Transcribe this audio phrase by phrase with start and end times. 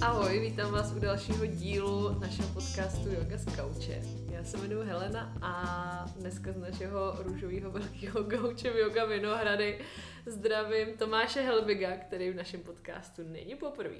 [0.00, 4.02] Ahoj, vítám vás u dalšího dílu našeho podcastu Yoga z Kauče.
[4.30, 9.84] Já se jmenuji Helena a dneska z našeho růžového velkého gauče v Yoga Vinohrady
[10.26, 13.96] zdravím Tomáše Helbiga, který v našem podcastu není poprvé.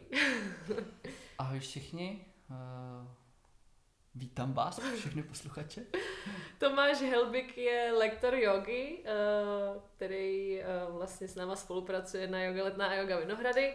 [1.38, 2.56] Ahoj všichni, uh,
[4.14, 5.86] vítám vás, všechny posluchače.
[6.58, 12.86] Tomáš Helbig je lektor jogy, uh, který uh, vlastně s náma spolupracuje na Yoga Letná
[12.86, 13.74] a Yoga Vinohrady.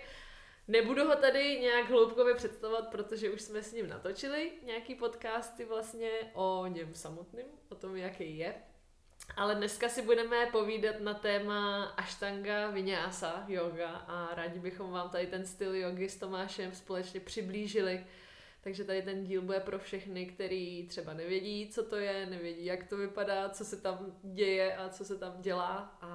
[0.68, 6.10] Nebudu ho tady nějak hloubkově představovat, protože už jsme s ním natočili nějaký podcasty vlastně
[6.34, 8.56] o něm samotným, o tom, jaký je.
[9.38, 15.28] Ale dneska si budeme povídat na téma Ashtanga Vinyasa yoga a rádi bychom vám tady
[15.28, 18.06] ten styl jogy s Tomášem společně přiblížili.
[18.62, 22.90] Takže tady ten díl bude pro všechny, který třeba nevědí, co to je, nevědí, jak
[22.90, 26.10] to vypadá, co se tam děje a co se tam dělá a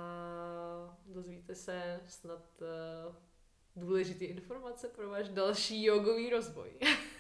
[1.07, 3.15] dozvíte se snad uh,
[3.77, 6.71] důležité informace pro váš další jogový rozvoj.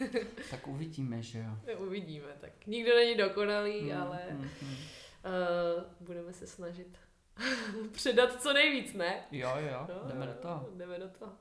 [0.50, 1.76] tak uvidíme, že jo?
[1.78, 4.76] Uvidíme, tak nikdo není dokonalý, mm, ale mm, mm.
[5.24, 6.98] Uh, budeme se snažit
[7.92, 9.24] předat co nejvíc, ne?
[9.30, 10.68] Jo, jo, no, jdeme do toho.
[10.76, 11.32] Jdeme do toho.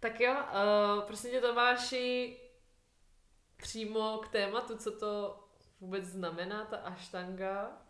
[0.00, 2.36] Tak jo, uh, prosím tě Tomáši,
[3.56, 5.44] přímo k tématu, co to
[5.80, 7.82] vůbec znamená, ta aštanga,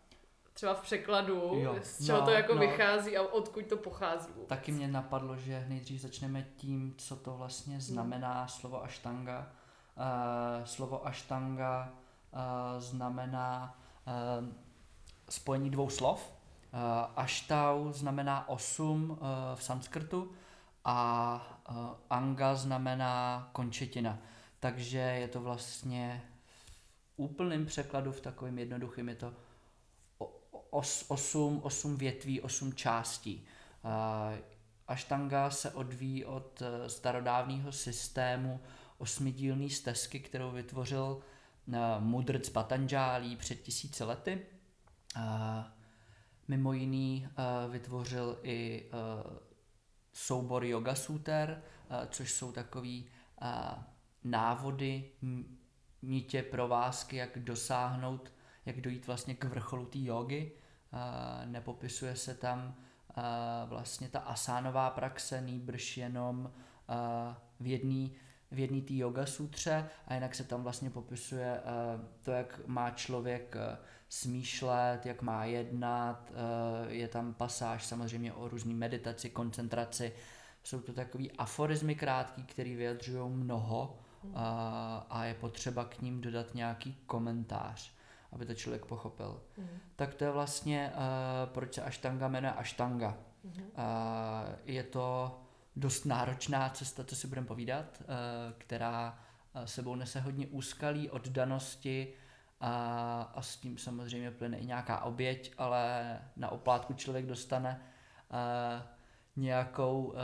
[0.59, 2.59] třeba v překladu, jo, z čeho no, to jako no.
[2.59, 4.49] vychází a odkud to pochází vůbec.
[4.49, 7.81] Taky mě napadlo, že nejdřív začneme tím, co to vlastně hmm.
[7.81, 8.47] znamená hmm.
[8.47, 9.51] slovo aštanga.
[9.97, 11.93] Uh, slovo aštanga
[12.33, 12.39] uh,
[12.81, 14.47] znamená uh,
[15.29, 16.33] spojení dvou slov.
[16.73, 16.79] Uh,
[17.15, 19.17] aštau znamená osm uh,
[19.55, 20.31] v sanskrtu
[20.85, 21.75] a uh,
[22.09, 24.17] anga znamená končetina.
[24.59, 26.21] Takže je to vlastně
[26.97, 29.33] v úplném překladu, v takovém jednoduchém, je to
[30.69, 33.45] os, osm, osm větví, osm částí.
[34.87, 38.59] Aštanga se odvíjí od starodávného systému
[38.97, 41.21] osmidílné stezky, kterou vytvořil
[41.99, 44.45] mudrc Patanžálí před tisíci lety.
[46.47, 47.27] Mimo jiný
[47.69, 48.89] vytvořil i
[50.13, 51.61] soubor Yoga Suter,
[52.09, 53.05] což jsou takový
[54.23, 55.11] návody,
[56.01, 58.33] nítě provázky, jak dosáhnout,
[58.69, 60.51] jak dojít vlastně k vrcholu té jogy.
[61.45, 62.75] Nepopisuje se tam
[63.65, 66.51] vlastně ta asánová praxe, nýbrž jenom
[67.59, 68.09] v jedné
[68.51, 71.61] v jedné té yoga sutře a jinak se tam vlastně popisuje
[72.21, 73.55] to, jak má člověk
[74.09, 76.31] smýšlet, jak má jednat,
[76.87, 80.13] je tam pasáž samozřejmě o různé meditaci, koncentraci,
[80.63, 83.97] jsou to takový aforizmy krátký, který vyjadřují mnoho
[84.33, 87.91] a, a je potřeba k ním dodat nějaký komentář,
[88.31, 89.41] aby to člověk pochopil.
[89.57, 89.67] Mm.
[89.95, 93.17] Tak to je vlastně, uh, proč se Ashtanga jmenuje Ashtanga.
[93.43, 93.51] Mm.
[93.51, 93.61] Uh,
[94.65, 95.39] je to
[95.75, 98.05] dost náročná cesta, co si budeme povídat, uh,
[98.57, 99.19] která
[99.65, 102.13] sebou nese hodně úskalí, oddanosti
[102.59, 107.81] a, a s tím samozřejmě plyne i nějaká oběť, ale na oplátku člověk dostane
[108.29, 108.87] uh,
[109.35, 110.15] nějakou uh,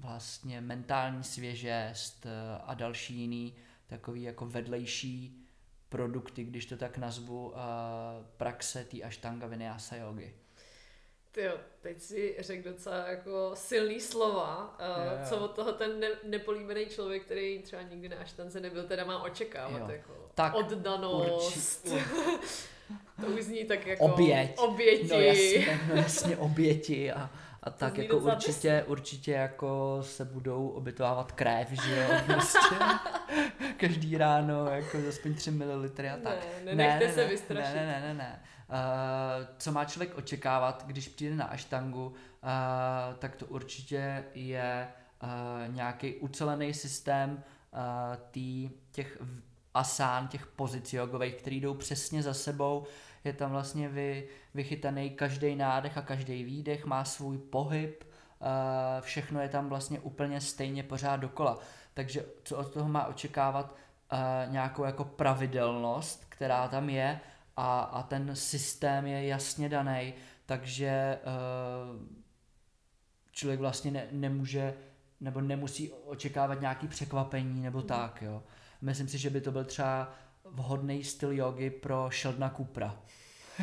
[0.00, 3.54] vlastně mentální svěžest eh, a další jiný
[3.86, 5.39] takový jako vedlejší
[5.90, 7.60] produkty, když to tak nazvu, eh,
[8.36, 10.34] praxe té Ashtanga Vinyasa yogy.
[11.32, 15.26] Ty jo, teď si řekl docela jako silný slova, uh, jo, jo.
[15.28, 19.22] co od toho ten ne, nepolíbený člověk, který třeba nikdy na Ashtance nebyl, teda má
[19.22, 19.88] očekávat, jo.
[19.90, 21.86] jako tak oddanost.
[21.86, 22.04] Urči,
[23.20, 24.58] to už zní tak jako oběť.
[24.58, 25.08] oběti.
[25.08, 27.30] No jasně, no jasně oběti a,
[27.62, 32.76] a tak jako určitě, určitě jako se budou obytovávat krev, že jo, prostě
[33.76, 36.38] každý ráno jako aspoň 3 ml a tak.
[36.64, 37.74] Ne, ne, ne, se vystrašit.
[37.74, 38.42] Ne, ne, ne, ne.
[38.68, 42.14] Uh, co má člověk očekávat, když přijde na aštangu, uh,
[43.18, 44.88] tak to určitě je
[45.22, 47.30] uh, nějaký ucelený systém
[47.72, 47.78] uh,
[48.30, 49.18] tý, těch
[49.74, 52.86] asán, těch pozic jogových, který jdou přesně za sebou,
[53.24, 58.46] je tam vlastně vy, vychytaný každý nádech a každý výdech, má svůj pohyb, uh,
[59.00, 61.58] všechno je tam vlastně úplně stejně pořád dokola.
[61.94, 63.74] Takže co od toho má očekávat
[64.12, 67.20] uh, nějakou jako pravidelnost, která tam je
[67.56, 70.14] a, a ten systém je jasně daný,
[70.46, 72.06] takže uh,
[73.32, 74.74] člověk vlastně ne, nemůže
[75.20, 77.86] nebo nemusí očekávat nějaký překvapení nebo mm.
[77.86, 78.42] tak, jo.
[78.80, 80.12] Myslím si, že by to byl třeba
[80.52, 83.02] vhodný styl jogy pro Sheldona Coopera.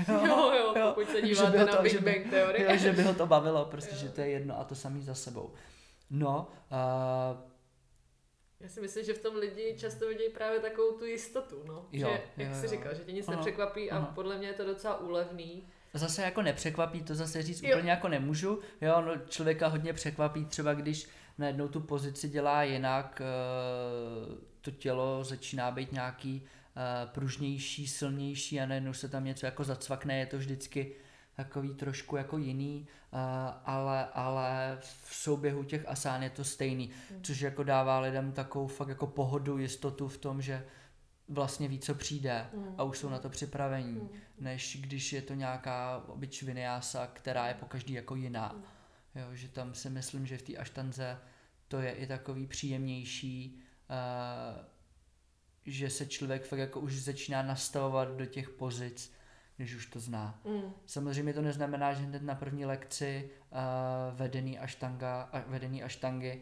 [0.08, 2.64] Jo, jo, jo, pokud se díváte na to, Big Bang Theory.
[2.64, 4.02] Jo, že by ho to bavilo, prostě, jo.
[4.02, 5.54] že to je jedno a to samý za sebou.
[6.10, 7.38] No, uh,
[8.60, 11.86] Já si myslím, že v tom lidi často vidějí právě takovou tu jistotu, no.
[11.92, 14.12] Jo, že, jak jo, jsi říkal, že tě nic Aha, nepřekvapí a aha.
[14.16, 15.68] podle mě je to docela úlevný.
[15.94, 17.70] Zase jako nepřekvapí, to zase říct Jo.
[17.76, 18.60] úplně jako nemůžu.
[18.82, 21.08] Jo, no, člověka hodně překvapí třeba, když
[21.38, 26.46] najednou tu pozici dělá jinak, eh, to tělo začíná být nějaký
[27.12, 30.96] pružnější, silnější a najednou se tam něco jako zacvakne, je to vždycky
[31.36, 33.18] takový trošku jako jiný, eh,
[33.66, 37.24] ale, ale v souběhu těch asán je to stejný, Hmm.
[37.24, 40.66] což jako dává lidem takovou fakt jako pohodu, jistotu v tom, že
[41.30, 42.46] vlastně ví, co přijde
[42.78, 44.10] a už jsou na to připravení Mm.
[44.40, 48.56] než když je to nějaká obyč vinyasa, která je po každý jako jiná.
[49.16, 51.18] Jo, že tam si myslím, že v té aštanze
[51.68, 53.60] to je i takový příjemnější,
[53.90, 54.66] uh,
[55.68, 59.14] že se člověk fakt jako už začíná nastavovat do těch pozic,
[59.58, 60.40] když už to zná.
[60.46, 60.74] Mm.
[60.86, 63.58] Samozřejmě to neznamená, že hned na první lekci uh,
[64.18, 66.42] vedený, aštanga, a, vedený aštangy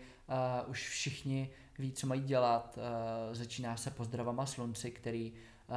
[0.64, 1.50] uh, už všichni
[1.80, 2.78] ví, co mají dělat.
[2.78, 5.34] Uh, začíná se pozdravama slunci, který,
[5.68, 5.76] uh,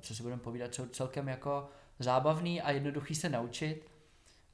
[0.00, 1.68] co si budeme povídat, jsou celkem jako
[1.98, 3.90] zábavný a jednoduchý se naučit,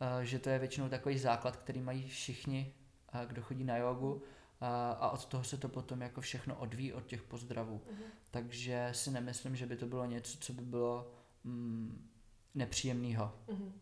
[0.01, 2.75] uh, že to je většinou takový základ, který mají všichni,
[3.15, 4.23] uh, kdo chodí na jogu uh,
[5.00, 7.81] a od toho se to potom jako všechno odvíjí od těch pozdravů.
[7.93, 8.03] Mhm.
[8.31, 11.12] Takže si nemyslím, že by to bylo něco, co by bylo
[11.44, 12.09] mm,
[12.55, 13.32] nepříjemného.
[13.49, 13.62] Mhm.
[13.62, 13.73] Uh,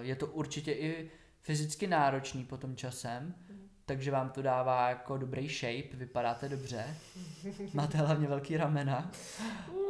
[0.00, 3.68] je to určitě i fyzicky náročný potom časem, Mhm.
[3.86, 6.96] takže vám to dává jako dobrý shape, vypadáte dobře,
[7.74, 9.10] máte hlavně velký ramena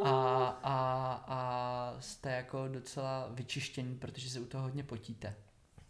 [0.02, 0.10] a,
[0.62, 5.34] a, a jste jako docela vyčištění, protože se u toho hodně potíte.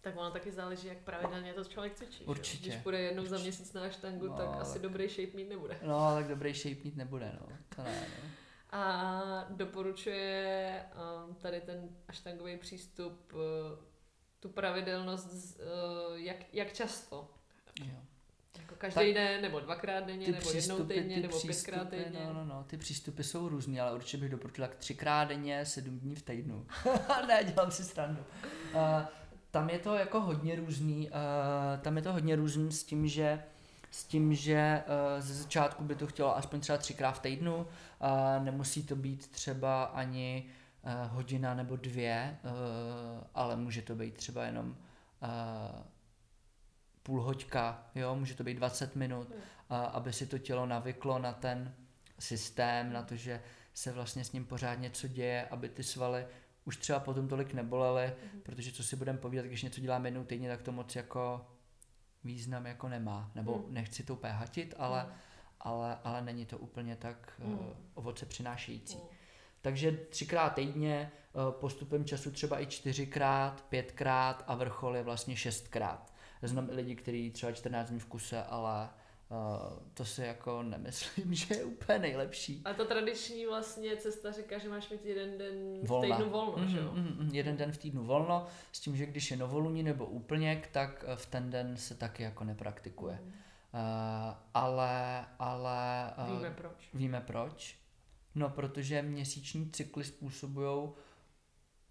[0.02, 2.25] Tak ono taky záleží, jak pravidelně to člověk cvičí.
[2.25, 2.31] jo?
[2.31, 2.69] Určitě.
[2.70, 3.43] Když půjde jednou za Určitě.
[3.43, 5.79] měsíc na štangu, No, tak asi dobrý shape mít nebude.
[5.82, 7.47] No, ale dobrý shape mít nebude, no.
[7.76, 8.31] To ne, no.
[8.73, 10.82] A doporučuje
[11.26, 13.41] um, tady ten aštangový přístup, uh,
[14.41, 17.31] tu pravidelnost, uh, jak, jak často?
[17.85, 17.96] Jo.
[18.58, 22.05] Jako každý Tak den, nebo dvakrát denně, nebo jednou přístupy, týdně, ty nebo pětkrát přístupy,
[22.05, 22.20] týdně.
[22.26, 25.99] no, no, no, ty přístupy jsou různý, ale určitě bych doporučil tak třikrát denně, sedm
[26.00, 26.67] dní v týdnu.
[27.29, 28.25] ne, dělám si srandu.
[28.75, 28.81] Uh,
[29.50, 33.43] tam je to jako hodně různý, uh, tam je to hodně různý s tím, že
[33.91, 38.44] s tím, že uh, ze začátku by to chtělo aspoň třeba třikrát v týdnu, uh,
[38.44, 40.44] nemusí to být třeba ani
[40.85, 42.50] uh, hodina nebo dvě, uh,
[43.35, 45.81] ale může to být třeba jenom uh,
[47.03, 49.32] půl hoďka, jo, může to být 20 minut,
[49.70, 51.75] a, aby si to tělo navyklo na ten
[52.19, 53.43] systém, na to, že
[53.75, 56.26] se vlastně s ním pořád něco děje, aby ty svaly
[56.64, 58.40] už třeba potom tolik nebolely, Mhm.
[58.42, 61.46] protože co si budeme povídat, když něco děláme jednou týdně, tak to moc jako
[62.24, 63.30] význam jako nemá.
[63.34, 63.74] Nebo Hmm.
[63.74, 65.12] nechci to úplně hatit, ale, Mm.
[65.60, 67.52] ale, ale není to úplně tak Hmm.
[67.54, 68.96] uh, ovoce přinášející.
[68.96, 69.02] Mm.
[69.62, 76.14] Takže třikrát týdně, eh, postupem času třeba i čtyřikrát, pětkrát a vrchol je vlastně šestkrát.
[76.42, 78.88] Znám i lidi, kteří třeba 14 dní v kuse, ale
[79.31, 82.62] uh, to si jako nemyslím, že je úplně nejlepší.
[82.65, 86.17] A ta tradiční vlastně cesta říká, že máš mít jeden den v Volna.
[86.17, 86.91] týdnu volno, že jo?
[86.94, 90.67] Mhm, mhm, jeden den v týdnu volno, s tím, že když je novoluní nebo úplněk,
[90.67, 93.19] tak eh, v ten den se taky jako nepraktikuje.
[93.23, 93.32] Mhm.
[93.75, 96.88] Uh, ale, ale uh, Víme proč.
[96.94, 97.77] Víme proč?
[98.35, 100.91] No, protože měsíční cykly způsobují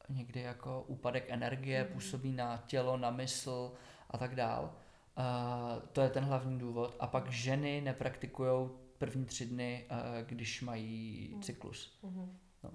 [0.10, 1.94] někdy jako úpadek energie, Mhm.
[1.94, 3.74] působí na tělo, na mysl
[4.10, 4.74] a tak dál.
[5.20, 6.96] Uh, to je ten hlavní důvod.
[7.00, 11.42] A pak ženy nepraktikují první tři dny, uh, když mají Mhm.
[11.42, 12.00] cyklus.
[12.04, 12.40] Mhm.
[12.64, 12.72] No.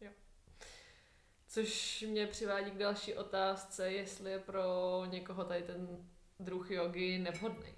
[0.00, 0.10] Jo.
[1.48, 5.88] Což mě přivádí k další otázce, jestli je pro někoho tady ten
[6.40, 7.74] druh jogy nevhodný.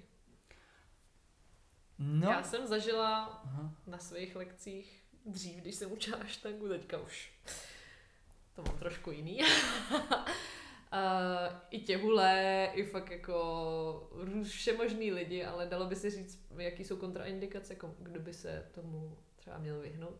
[1.98, 3.74] No, Já jsem zažila Aha.
[3.86, 7.32] na svých lekcích dřív, když jsem učila aštangu, teďka už
[8.54, 9.40] to mám trošku jiný.
[10.92, 14.10] Uh, I těhule, i fakt jako
[14.44, 19.58] všemožný lidi, ale dalo by se říct, jaký jsou kontraindikace, kdo by se tomu třeba
[19.58, 20.18] měl vyhnout.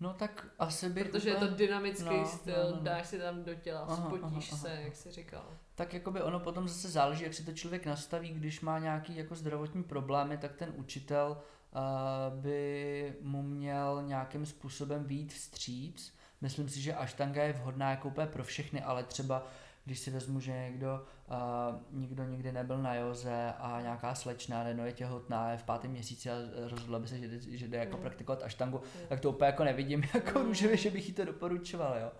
[0.00, 2.82] no tak asi bych Protože je to úplně- dynamický no, styl, no, no, no.
[2.82, 4.80] dáš si tam do těla, Aha, spotíš aha, se, aha.
[4.80, 5.44] jak jsi říkal.
[5.74, 9.34] tak jakoby ono potom zase záleží, jak si to člověk nastaví, když má nějaký jako
[9.34, 11.30] zdravotní problémy, tak ten učitel
[11.72, 16.14] uh, by mu měl nějakým způsobem výjít vstříc.
[16.40, 19.46] Myslím si, že aštanga je vhodná jako úplně pro všechny, ale třeba
[19.84, 24.82] když si vezmu, že někdo, uh, nikdo nikdy nebyl na joze a nějaká slečna nebo
[24.82, 26.34] je těhotná, je v pátém měsíci a
[26.70, 28.02] rozhodla by se, že, jde- že jde jako Mm.
[28.02, 29.00] praktikovat aštangu, Mm.
[29.08, 30.44] tak to úplně jako nevidím jako Mm.
[30.46, 32.10] růžově, že bych jí to doporučoval, jo.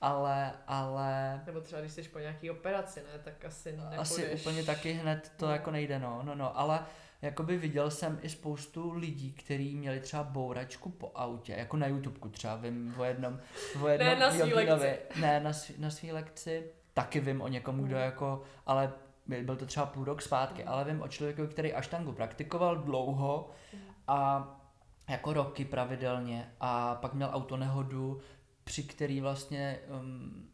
[0.00, 3.98] Ale, ale Nebo třeba když jsi po nějaký operaci, ne, tak asi nepůjdeš.
[3.98, 5.52] asi úplně taky hned to No.
[5.52, 6.80] jako nejde, no, no, no, ale
[7.22, 12.28] jakoby viděl jsem i spoustu lidí, kteří měli třeba bouračku po autě, jako na YouTubeku
[12.28, 13.40] třeba, vím o jednom,
[13.82, 14.98] o jednom na svý lekci.
[15.20, 18.02] Ne, na svý, na svý lekci, taky vím o někom, kdo Mm.
[18.02, 18.92] jako, ale
[19.42, 20.68] byl to třeba půl rok zpátky, Mm.
[20.68, 23.50] ale vím o člověku, který aštangu praktikoval dlouho
[24.08, 24.48] a
[25.08, 28.20] jako roky pravidelně a pak měl autonehodu,
[28.64, 30.48] při který vlastně um,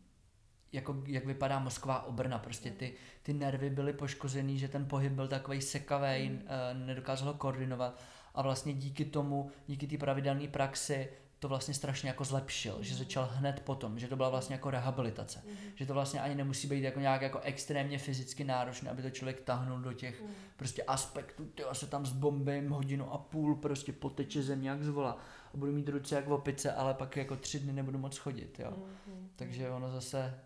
[0.73, 5.28] jako, jak vypadá mozková obrna, prostě ty, ty nervy byly poškozený, že ten pohyb byl
[5.28, 6.37] takový sekavý, mm.
[6.37, 8.00] uh, nedokázal ho koordinovat
[8.35, 13.28] a vlastně díky tomu, díky té pravidelné praxi to vlastně strašně jako zlepšil, že začal
[13.33, 15.57] hned potom, že to byla vlastně jako rehabilitace, mm.
[15.75, 19.40] že to vlastně ani nemusí být jako nějak jako extrémně fyzicky náročné, aby to člověk
[19.40, 20.28] tahnul do těch mm.
[20.57, 25.18] prostě aspektů, ty se tam zbombím hodinu a půl, prostě poteče zem jak zvola
[25.54, 28.59] a budu mít ruce jak v opice, ale pak jako tři dny nebudu moc chodit,
[28.59, 28.73] jo.
[29.07, 29.28] Mm.
[29.37, 30.40] Takže ono zase,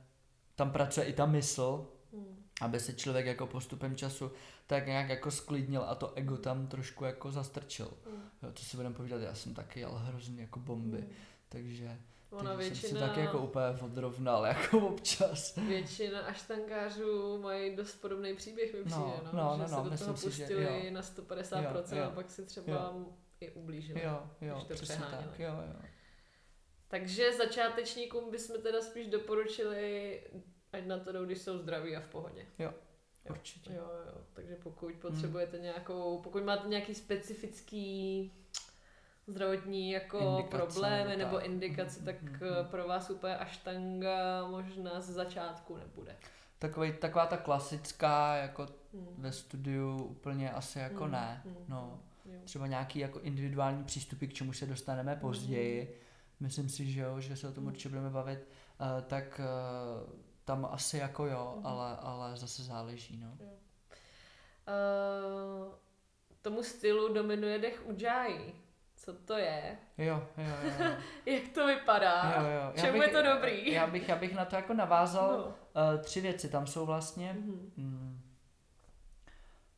[0.54, 2.41] tam pracuje i ta mysl, mm.
[2.62, 4.33] Aby se člověk jako postupem času
[4.66, 7.90] tak nějak jako sklidnil a to ego tam trošku jako zastrčil.
[8.11, 8.23] Mm.
[8.42, 11.12] Jo, co si budeme povídat, já jsem taky jel hrozný jako bomby, mm.
[11.49, 11.99] takže
[12.31, 12.81] Ona většina...
[12.81, 15.57] jsem si taky jako úplně odrovnal, jako občas.
[15.57, 19.90] Většina aštankářů mají dost podobný příběh, mi no, přijde, no, no, no, že no, se
[19.90, 23.07] do toho pustili si, že na 150% jo, jo, a pak si třeba jo.
[23.40, 24.02] i ublížili.
[24.02, 25.83] Jo, jo, když to přesně tak, jo, jo.
[26.88, 30.21] Takže začátečníkům bychom teda spíš doporučili,
[30.73, 32.47] ať na to jdou, když jsou zdraví a v pohodě.
[32.59, 32.73] Jo,
[33.31, 33.73] Určitě.
[33.73, 35.64] Jo, jo, takže pokud potřebujete hmm.
[35.64, 38.33] nějakou, pokud máte nějaký specifický
[39.26, 41.47] zdravotní jako indikace, problémy nebo, tak.
[41.47, 42.67] indikace, hmm, tak hmm, hmm, hmm.
[42.67, 46.17] pro vás úplně aštanga možná z začátku nebude.
[46.59, 49.14] Takový, taková ta klasická, jako hmm.
[49.19, 51.12] ve studiu úplně asi jako hmm.
[51.12, 51.43] ne.
[51.45, 51.57] Hmm.
[51.69, 52.00] No.
[52.25, 52.41] Jo.
[52.45, 55.83] Třeba nějaký jako individuální přístupy, k čemu se dostaneme později.
[55.83, 55.95] Hmm.
[56.41, 58.38] Myslím si, že jo, že se o tom určitě budeme bavit.
[58.81, 61.66] Uh, tak uh, tam asi jako jo, mm.
[61.66, 63.37] ale, ale zase záleží, no.
[63.40, 63.52] Jo.
[64.68, 65.75] Uh,
[66.42, 68.54] tomu stylu dominuje dech Ujjayi.
[68.96, 69.78] Co to je?
[69.99, 70.87] Jo, jo, jo.
[71.26, 72.34] Jak to vypadá?
[72.37, 72.72] Jo, jo.
[72.80, 73.72] Čemu bych, je to dobrý?
[73.72, 75.44] Já bych, já bych na to jako navázal no.
[75.44, 76.49] uh, tři věci.
[76.49, 77.70] Tam jsou vlastně mm-hmm.
[77.76, 78.20] mm,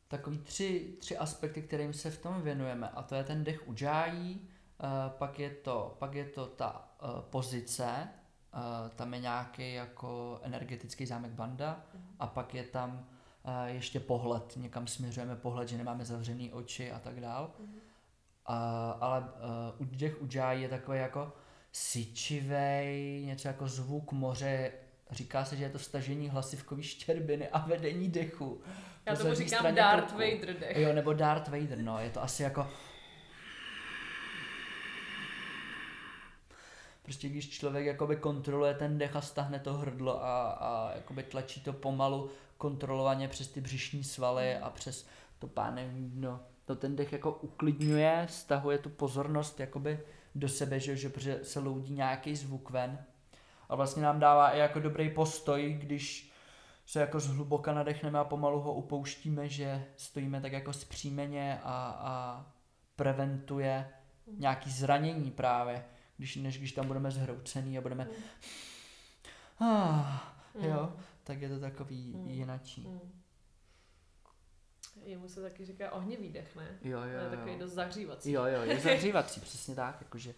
[0.07, 2.89] takový tři, tři aspekty, kterým se v tom věnujeme.
[2.89, 7.21] A to je ten dech Ujjayi, uh, pak je to, pak je to ta uh,
[7.21, 8.09] pozice,
[8.55, 12.15] Uh, tam je nějaký jako energetický zámek banda mm.
[12.19, 13.07] a pak je tam
[13.43, 17.51] uh, ještě pohled, někam směřujeme pohled, že nemáme zavřený oči a tak dál.
[17.59, 18.55] Uh,
[18.99, 19.19] ale
[19.79, 21.33] uh, Udech Ujjayi je takový jako
[21.71, 24.71] syčivej, něco jako zvuk moře,
[25.11, 28.61] říká se, že je to stažení hlasivkový štěrbiny a vedení dechu.
[29.05, 30.77] Já tomu říkám Darth Vader dech.
[30.77, 32.67] Jo, nebo Darth Vader, no, je to asi jako
[37.05, 41.61] prostě když člověk jakoby kontroluje ten dech a stahne to hrdlo a, a jakoby tlačí
[41.61, 45.07] to pomalu kontrolovaně přes ty břišní svaly a přes
[45.39, 49.99] to pánevní dno, to ten dech jako uklidňuje, stahuje tu pozornost jakoby
[50.35, 52.97] do sebe, že, že se loudí nějaký zvuk ven.
[53.69, 56.31] A vlastně nám dává i jako dobrý postoj, když
[56.85, 62.45] se jako zhluboka nadechneme a pomalu ho upouštíme, že stojíme tak jako zpřímeně a, a
[62.95, 63.89] preventuje
[64.37, 65.85] nějaký zranění právě
[66.17, 69.67] když, než když tam budeme zhroucený a budeme mm.
[69.67, 70.65] ah, mm.
[70.65, 70.93] jo,
[71.23, 72.29] tak je to takový mm.
[72.29, 72.87] jinačí.
[72.87, 73.21] Mm.
[75.03, 76.77] Jemu se taky říká ohnivý dech, ne?
[76.81, 78.31] Jo, jo, je takový dost zahřívací.
[78.31, 80.33] Jo, jo, je zahřívací, přesně tak, jakože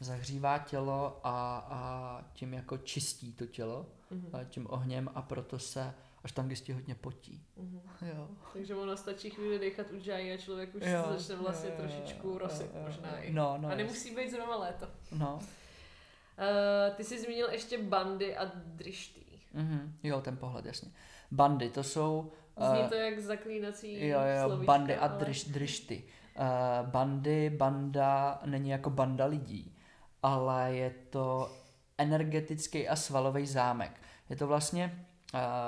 [0.00, 4.46] zahřívá tělo a, a tím jako čistí to tělo mm-hmm.
[4.48, 7.42] tím ohněm a proto se až tangisti hodně potí.
[7.60, 7.80] Mm-hmm.
[8.16, 8.28] Jo.
[8.52, 12.38] Takže ono stačí chvíli dechat u a člověk už jo, začne vlastně jo, jo, trošičku
[12.38, 13.32] rosit možná i.
[13.32, 14.86] No, no, a nemusí být zrovna léto.
[15.12, 15.34] No.
[15.34, 19.20] Uh, ty jsi zmínil ještě bandy a drišty.
[19.54, 19.90] Mm-hmm.
[20.02, 20.90] Jo, ten pohled, jasně.
[21.30, 22.32] Bandy, to jsou...
[22.56, 25.18] Uh, Zní to jak zaklínací Jo, jo, slovíčka, bandy a ale...
[25.18, 26.04] driš, drišty.
[26.38, 29.76] Uh, bandy, banda není jako banda lidí,
[30.22, 31.52] ale je to
[31.98, 34.00] energetický a svalový zámek.
[34.30, 35.06] Je to vlastně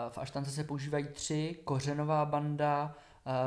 [0.09, 2.95] v aštance se používají tři, kořenová banda,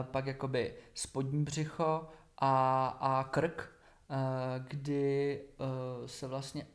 [0.02, 3.70] pak jakoby spodní břicho a, a krk,
[4.68, 5.42] kdy
[6.06, 6.68] se vlastně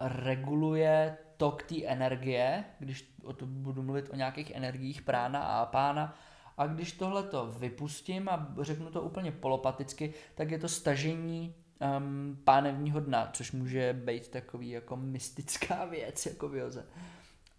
[0.00, 6.16] reguluje tok té energie, když o to budu mluvit o nějakých energiích prána a pána,
[6.56, 11.54] a když tohle to vypustím a řeknu to úplně polopaticky, tak je to stažení
[11.96, 16.86] um, pánevního dna, což může být takový jako mystická věc, jako v joze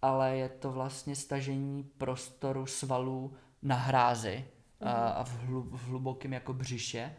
[0.04, 4.44] ale je to vlastně stažení prostoru svalů na hrázi
[4.80, 5.12] mm-hmm.
[5.14, 7.16] a v, hlu, v hlubokém jako břiše,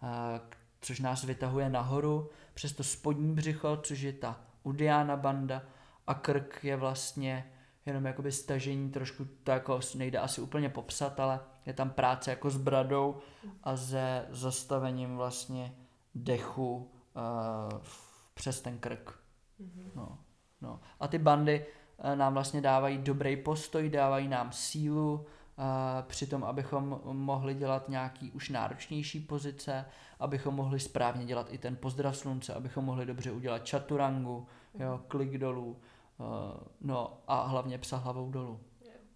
[0.00, 0.40] a,
[0.80, 5.62] což nás vytahuje nahoru přes to spodní břicho, což je ta udiána banda
[6.06, 7.50] a krk je vlastně
[7.86, 12.50] jenom jakoby stažení, trošku to jako nejde asi úplně popsat, ale je tam práce jako
[12.50, 13.18] s bradou
[13.62, 15.74] a se zastavením vlastně
[16.14, 17.78] dechu uh,
[18.34, 19.18] přes ten krk.
[19.60, 19.90] Mm-hmm.
[19.94, 20.18] No,
[20.60, 20.80] no.
[21.00, 21.66] A ty bandy
[22.14, 25.26] nám vlastně dávají dobrý postoj, dávají nám sílu,
[26.02, 29.86] při tom, abychom mohli dělat nějaký už náročnější pozice,
[30.20, 35.38] abychom mohli správně dělat i ten pozdrav slunce, abychom mohli dobře udělat čaturangu, jo, klik
[35.38, 35.80] dolů,
[36.18, 36.26] uh,
[36.80, 38.60] no a hlavně psa hlavou dolů.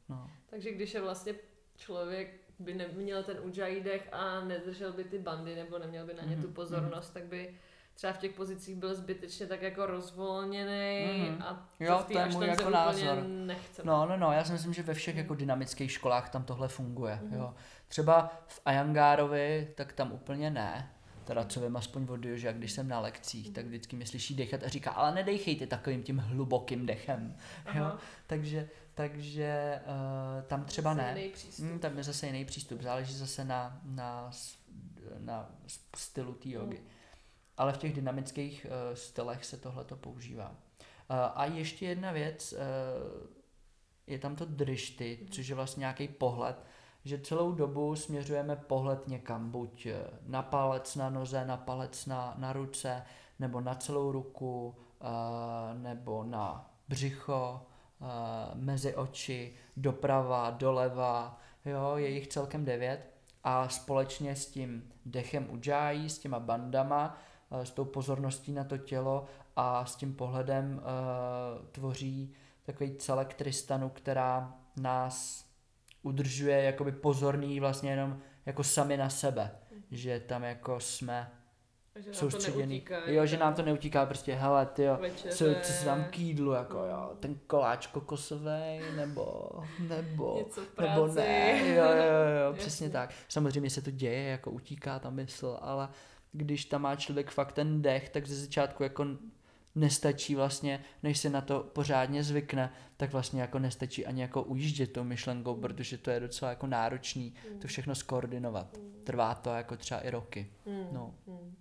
[0.08, 0.30] No.
[0.50, 1.34] Takže když je vlastně
[1.76, 6.22] člověk by neměl ten ujjayi dech a nedržel by ty bandy nebo neměl by na
[6.22, 7.14] ně tu mhm, pozornost, mm-hmm.
[7.14, 7.54] tak by
[7.94, 11.42] třeba v těch pozicích byl zbytečně tak jako rozvolněný mm-hmm.
[11.42, 13.22] a to jo, to je můj jako názor.
[13.26, 13.82] Nechce.
[13.84, 17.20] No, no, no, já si myslím, že ve všech jako dynamických školách tam tohle funguje,
[17.22, 17.36] mm-hmm.
[17.36, 17.54] jo.
[17.88, 20.90] Třeba v Ayangárovi, tak tam úplně ne,
[21.28, 24.62] teda co vím aspoň od že když jsem na lekcích, tak vždycky mi slyší dechat
[24.62, 27.36] a říká, ale nedejchejte takovým tím hlubokým dechem,
[27.74, 27.92] jo,
[28.26, 33.44] takže, takže uh, tam třeba zase ne, hmm, tam je zase jiný přístup, záleží zase
[33.44, 34.30] na, na,
[35.18, 35.50] na
[35.96, 36.76] stylu té jogy.
[36.76, 36.86] Hmm.
[37.56, 40.50] Ale v těch dynamických uh, stylech se tohle to používá.
[40.50, 40.56] Uh,
[41.34, 42.58] a ještě jedna věc, uh,
[44.06, 45.28] je tam to drišty, hmm.
[45.28, 46.64] což je vlastně nějaký pohled,
[47.04, 52.34] že celou dobu směřujeme pohled někam, buď eh, na palec na noze, na palec na,
[52.38, 53.02] na ruce,
[53.38, 57.66] nebo na celou ruku, uh, nebo na břicho,
[58.00, 58.08] uh,
[58.54, 63.10] mezi oči, doprava, doleva, jo, je jich celkem devět.
[63.44, 67.16] A společně s tím dechem Ujjayi, s těma bandama,
[67.50, 69.24] s tou pozorností na to tělo
[69.56, 70.82] a s tím pohledem
[71.72, 75.47] tvoří takový celek Tristanu, která nás
[76.08, 79.50] udržuje jakoby pozorný vlastně jenom jako sami na sebe,
[79.90, 81.30] že tam jako jsme
[81.96, 82.84] že soustředěný.
[83.06, 84.98] jo, že nám to neutíká prostě, hele, ty jo,
[85.30, 90.48] co, co se tam k jídlu, jako jo, ten koláč kokosový, nebo, nebo,
[90.80, 93.14] nebo ne, jo, jo, jo, jo přesně tak.
[93.28, 95.88] Samozřejmě se to děje, jako utíká ta mysl, ale
[96.32, 99.06] když tam má člověk fakt ten dech, tak ze začátku jako
[99.74, 104.92] nestačí vlastně, než se na to pořádně zvykne, tak vlastně jako nestačí ani jako ujíždět
[104.92, 107.58] tou myšlenkou, protože to je docela jako náročný mm.
[107.58, 108.76] to všechno skoordinovat.
[108.76, 109.00] Mm.
[109.04, 110.52] Trvá to jako třeba i roky.
[110.66, 110.86] Mm.
[110.92, 111.14] No.
[111.26, 111.56] Mm.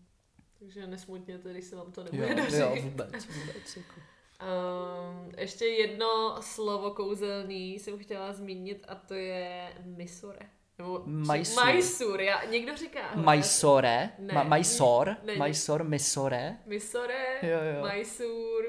[0.59, 2.57] Takže nesmutněte, když se vám to nebude jo, dařit.
[2.57, 3.77] Jo, vůbec, vůbec.
[3.77, 4.01] Jako.
[4.41, 10.39] Um, ještě jedno slovo kouzelný jsem chtěla zmínit a to je misore.
[10.77, 11.73] Nebo Mysore.
[11.73, 13.15] Mysore, já, někdo říká.
[13.15, 16.57] Mysore, ne, Ma- Mysore, Mysore, Mysore.
[16.65, 17.87] Mysore, jo, jo.
[17.93, 18.67] Mysore,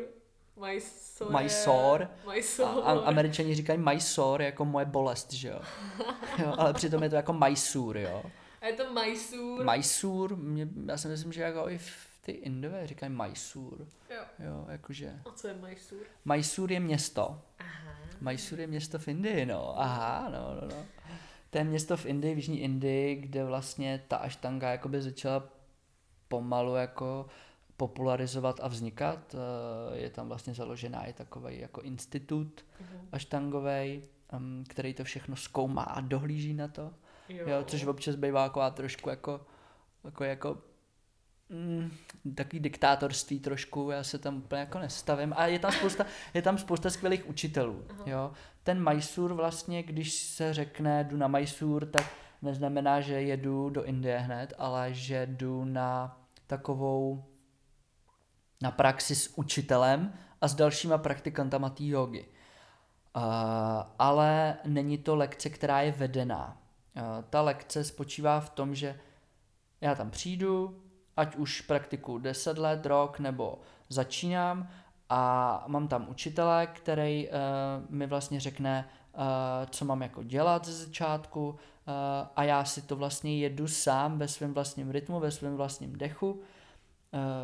[0.57, 1.43] Mysore.
[1.43, 2.09] Mysore.
[2.35, 2.83] Mysore.
[2.83, 5.61] A, a, američani říkají Mysore jako moje bolest, že jo.
[6.39, 6.55] jo.
[6.59, 8.23] Ale přitom je to jako Mysore, jo.
[8.61, 9.65] A je to Mysore.
[9.77, 13.85] Mysore, mě, já si myslím, že jako i v ty Indové říkají Mysore.
[14.11, 14.23] Jo.
[14.39, 15.21] Jo, jakože.
[15.27, 16.05] A co je Mysore?
[16.25, 17.43] Mysore je město.
[17.59, 17.93] Aha.
[18.21, 19.81] Mysore je město v Indii, no.
[19.81, 20.87] Aha, no, no, no
[21.51, 25.45] to je město v Indii, v Jižní Indii, kde vlastně ta aštanga jakoby začala
[26.29, 27.27] pomalu jako
[27.77, 29.35] popularizovat a vznikat.
[29.35, 33.01] Eh, je tam vlastně založená i takový jako institut uh-huh.
[33.13, 34.03] aštangový,
[34.69, 36.93] který to všechno zkoumá a dohlíží na to.
[37.29, 37.49] Jo.
[37.49, 39.41] Jo, což občas bývá jako trošku jako,
[40.05, 40.59] jako, jako
[41.49, 41.91] mm,
[42.35, 45.33] takový diktátorství trošku, já se tam úplně jako nestavím.
[45.37, 47.85] A je tam spousta, je tam spousta skvělých učitelů.
[47.91, 48.03] Aha.
[48.07, 48.33] Jo.
[48.69, 52.05] Ten Mysore vlastně, když se řekne jdu na Mysore, tak
[52.43, 57.25] neznamená, že jedu do Indie hned, ale že jdu na takovou
[58.63, 62.27] na praxi s učitelem a s dalšíma praktikantama té jogy.
[63.17, 63.23] Uh,
[63.99, 66.63] ale není to lekce, která je vedená.
[66.97, 69.01] Uh, ta lekce spočívá v tom, že
[69.81, 70.83] já tam přijdu,
[71.17, 74.69] ať už praktiku 10 let, rok nebo začínám
[75.09, 77.35] a mám tam učitele, který uh,
[77.89, 79.23] mi vlastně řekne, uh,
[79.71, 81.57] co mám jako dělat ze začátku uh,
[82.37, 86.31] a já si to vlastně jedu sám ve svém vlastním rytmu, ve svém vlastním dechu,
[86.31, 86.41] uh,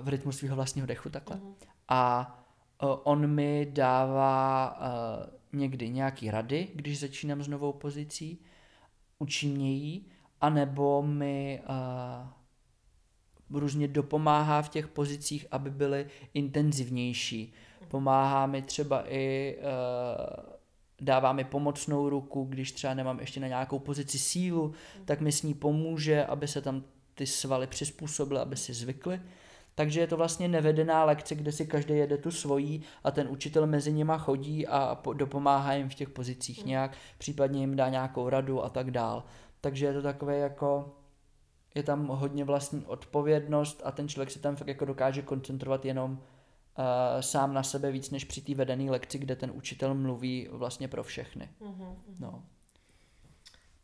[0.03, 1.37] v rytmu svého vlastního dechu takhle.
[1.37, 1.55] Mm.
[1.89, 2.35] A
[2.83, 8.39] uh, on mi dává uh, někdy nějaký rady, když začínám s novou pozicí,
[9.19, 10.07] učí mě jí,
[10.41, 12.29] anebo mi uh,
[13.57, 17.53] různě dopomáhá v těch pozicích, aby byly intenzivnější.
[17.89, 20.55] Pomáhá mi třeba i, uh,
[21.01, 24.73] dává mi pomocnou ruku, když třeba nemám ještě na nějakou pozici sílu,
[25.05, 26.83] tak mi s ní pomůže, aby se tam
[27.15, 29.21] ty svaly přizpůsobily, aby si zvykly.
[29.75, 33.67] Takže je to vlastně nevedená lekce, kde si každý jede tu svojí a ten učitel
[33.67, 38.65] mezi nima chodí a dopomáhá jim v těch pozicích nějak, případně jim dá nějakou radu
[38.65, 39.25] a tak dál.
[39.61, 40.95] Takže je to takové jako
[41.75, 46.13] je tam hodně vlastní odpovědnost a ten člověk se tam fakt jako dokáže koncentrovat jenom
[46.13, 50.89] uh, sám na sebe víc než při té vedené lekci, kde ten učitel mluví vlastně
[50.89, 51.51] pro všechny.
[51.61, 52.45] Uh-huh, No.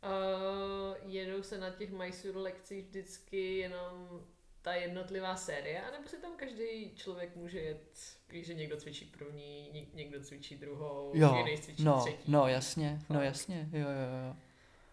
[0.04, 4.20] Uh, jedou se na těch Mysore lekcích vždycky jenom
[4.62, 10.20] ta jednotlivá série, anebo si tam každý člověk může jet, když někdo cvičí první, někdo
[10.20, 12.32] cvičí druhou, jo, jiný cvičí no, třetí.
[12.32, 14.36] No jasně, no jasně, jo, jo, jo.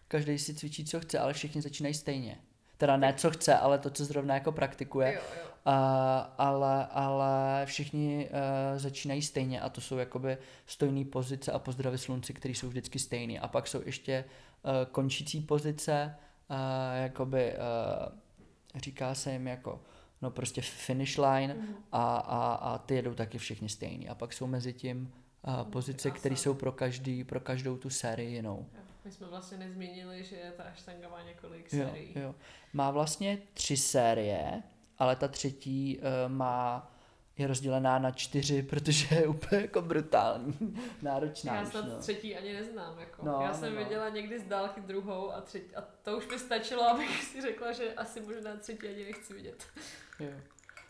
[0.08, 2.40] každý si cvičí, co chce, ale všichni začínají stejně.
[2.78, 5.12] Teda ne, co chce, ale to, co zrovna jako praktikuje.
[5.14, 5.48] Jo, jo.
[5.64, 11.98] A, ale, ale všichni uh, začínají stejně a to jsou jakoby stojné pozice a pozdravy
[11.98, 13.38] slunci, které jsou vždycky stejné.
[13.38, 14.24] A pak jsou ještě
[14.62, 16.14] uh, končící pozice,
[16.50, 16.56] uh,
[17.02, 19.80] jakoby uh, říká se jim jako
[20.22, 21.74] no prostě finish line Mhm.
[21.92, 24.08] a, a, a ty jedou taky všichni stejný.
[24.08, 25.12] A pak jsou mezi tím
[25.46, 28.66] uh, pozice, které jsou pro každý, pro každou tu sérii jinou.
[28.74, 28.80] Jo.
[29.08, 32.12] My jsme vlastně nezmínili, že ta aštanga má několik Jo, sérií.
[32.16, 32.34] jo.
[32.72, 34.62] Má vlastně tři série,
[34.98, 36.90] ale ta třetí uh, má
[37.38, 41.98] je rozdělená na čtyři, protože je úplně jako brutální, náročná Já snad no.
[41.98, 42.98] třetí ani neznám.
[42.98, 43.26] Jako.
[43.26, 43.78] No, Já no, jsem no.
[43.84, 45.76] viděla někdy z dálky druhou a třetí.
[45.76, 49.66] A to už mi stačilo, abych si řekla, že asi možná třetí ani nechci vidět.
[50.20, 50.30] Jo.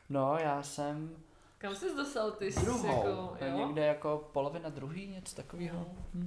[0.09, 1.17] No, já jsem
[1.59, 2.53] Kam jsi dostal ty?
[2.53, 3.37] jsi druhou, Jako, jo?
[3.51, 3.67] jo?
[3.67, 5.87] někde jako polovina druhý, něco takového.
[6.15, 6.27] No.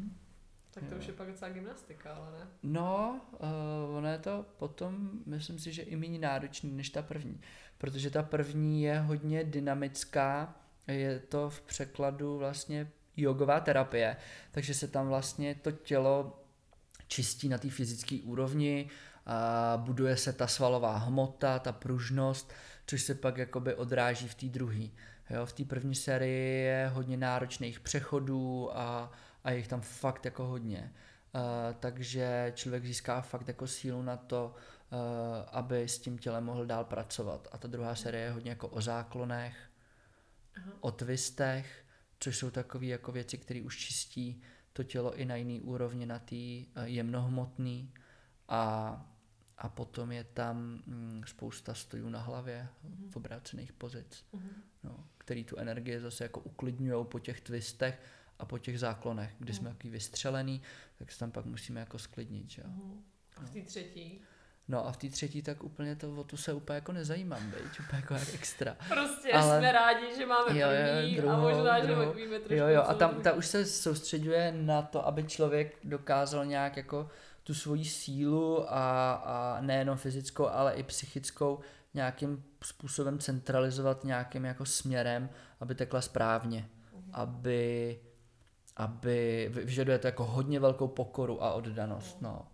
[0.73, 0.99] Tak to Jo.
[0.99, 2.47] už je pak docela gymnastika, ale ne?
[2.63, 7.41] No, uh, ono je to potom, myslím si, že i méně náročný než ta první.
[7.77, 10.55] Protože ta první je hodně dynamická,
[10.87, 14.17] je to v překladu vlastně jogová terapie,
[14.51, 16.43] takže se tam vlastně to tělo
[17.07, 18.89] čistí na té fyzické úrovni,
[19.25, 22.53] a buduje se ta svalová hmota, ta pružnost,
[22.87, 24.87] což se pak jakoby odráží v té druhé.
[25.29, 29.11] Jo, v té první sérii je hodně náročných přechodů a,
[29.43, 30.93] a je jich tam fakt jako hodně.
[31.35, 31.41] Uh,
[31.79, 34.55] takže člověk získá fakt jako sílu na to,
[34.91, 34.97] uh,
[35.51, 37.47] aby s tím tělem mohl dál pracovat.
[37.51, 39.55] A ta druhá série je hodně jako o záklonech,
[40.57, 40.71] Aha.
[40.79, 41.85] o twistech,
[42.19, 44.41] což jsou takové jako věci, které už čistí
[44.73, 47.93] to tělo i na jiný úrovni, na té uh, jemnohmotný.
[48.47, 49.05] A,
[49.57, 52.67] a potom je tam mm, spousta stojů na hlavě
[53.09, 54.63] v obrácených pozic, Mhm.
[54.83, 57.99] no, který tu energii zase jako uklidňují po těch twistech
[58.41, 60.61] a po těch záklonech, kdy jsme takový vystřelený,
[60.97, 62.61] tak se tam pak musíme jako sklidnit, že.
[62.65, 63.01] Mhm.
[63.37, 64.21] A v té třetí?
[64.67, 67.79] No a v té třetí tak úplně to, o tu se úplně jako nezajímám, bejť,
[67.79, 68.75] úplně jako jak extra.
[68.89, 72.01] Prostě Ale- jsme rádi, že máme Jo, jo, první a druhou, možná, druhou.
[72.13, 75.77] že víme trošku Jo, jo, a tam ta už se soustředuje na to, aby člověk
[75.83, 77.09] dokázal nějak jako
[77.43, 81.59] tu svoji sílu a, a nejenom fyzickou, ale i psychickou
[81.93, 86.69] nějakým způsobem centralizovat nějakým jako směrem, aby tekla správně,
[87.13, 87.99] aby,
[88.75, 92.47] aby vy- vyžaduje to jako hodně velkou pokoru a oddanost, no.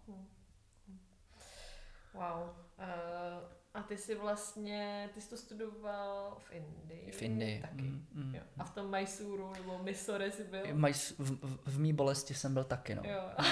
[2.14, 2.50] Wow.
[2.80, 7.12] Uh, a ty jsi vlastně, ty jsi to studoval v Indii.
[7.12, 7.62] V Indii.
[7.62, 7.82] Taky.
[7.82, 8.36] Mm, mm.
[8.36, 8.42] Jo.
[8.58, 10.62] A v tom Mysuru nebo Mysore jsi byl?
[10.74, 13.02] Maj, v, v, v mý bolesti jsem byl taky, no.
[13.06, 13.22] Jo.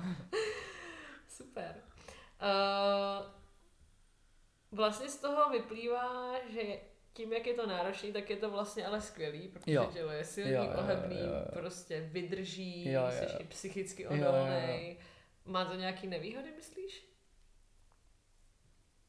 [1.28, 1.82] Super.
[2.42, 3.26] Uh,
[4.70, 6.62] vlastně z toho vyplývá, že
[7.12, 9.90] tím, jak je to náročný, tak je to vlastně ale skvělý, protože Jo.
[9.92, 11.44] tělo je silný, Jo, jo, jo, pohybný, jo, jo.
[11.52, 13.38] prostě vydrží, Jo, jo, jsi jo.
[13.40, 14.98] i psychicky odolný.
[15.44, 17.10] Má to nějaký nevýhody, myslíš?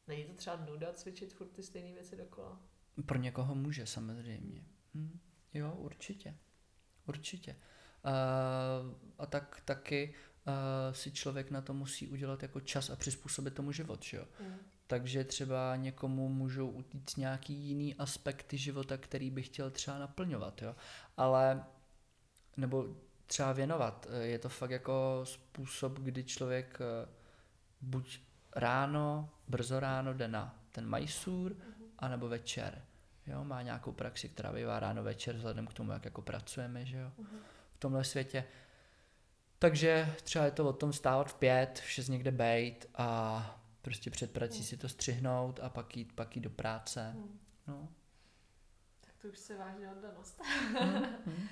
[0.08, 2.62] Není to třeba nuda cvičit furt ty stejné věci dokola?
[3.06, 4.66] Pro někoho může samozřejmě.
[4.96, 5.20] Hm.
[5.54, 6.38] Jo, určitě.
[7.08, 7.56] Určitě.
[8.06, 10.16] Uh, a tak taky
[10.48, 14.26] uh, si člověk na to musí udělat jako čas a přizpůsobit tomu život, že jo.
[14.40, 14.56] Mm.
[14.88, 20.76] Takže třeba někomu můžou utíct nějaký jiný aspekty života, který by chtěl třeba naplňovat, jo.
[21.18, 21.64] Ale,
[22.58, 22.96] nebo
[23.28, 24.08] třeba věnovat.
[24.10, 27.10] Eh, Je to fakt jako způsob, kdy člověk eh,
[27.82, 28.20] buď
[28.56, 31.56] ráno, brzo ráno jde na ten Mysore,
[32.00, 32.82] anebo večer.
[33.28, 36.98] Jo, má nějakou praxi, která bývá ráno večer, vzhledem k tomu, jak jako pracujeme, že
[36.98, 37.12] jo,
[37.74, 38.44] v tomhle světě.
[39.62, 44.10] Takže třeba je to o tom stávat v pět, v šest někde bejt a prostě
[44.10, 47.12] před prací si to střihnout a pak jít, pak jít do práce.
[47.16, 47.40] Mm.
[47.68, 47.90] No.
[49.06, 50.42] Tak to už se vážně oddanost.
[51.26, 51.34] Mm.
[51.34, 51.44] Uh,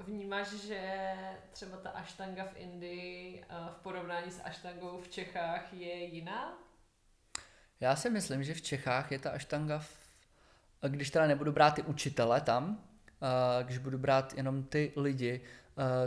[0.06, 1.12] vnímáš, že
[1.52, 6.58] třeba ta aštanga v Indii uh, v porovnání s aštangou v Čechách je jiná?
[7.80, 9.98] Já si myslím, že v Čechách je ta aštanga, v...
[10.88, 12.84] když teda nebudu brát ty učitele tam,
[13.20, 15.40] a když budu brát jenom ty lidi,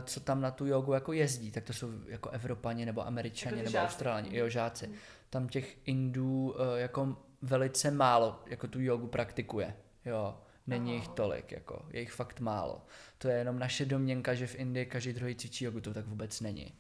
[0.03, 3.71] co tam na tu jogu jako jezdí, tak to jsou jako Evropani nebo Američani Jako
[3.71, 3.85] nebo.
[3.85, 4.87] Australani, jo, žáci.
[4.87, 4.95] Mhm.
[5.29, 9.75] Tam těch Indů eh, jako velice málo jako tu jogu praktikuje,
[10.05, 10.37] jo.
[10.67, 10.95] Není Aha.
[10.95, 12.85] jich tolik, jako, je jich fakt málo.
[13.17, 16.41] To je jenom naše domněnka, že v Indii každý druhý cvičí jogu, to tak vůbec
[16.41, 16.73] není.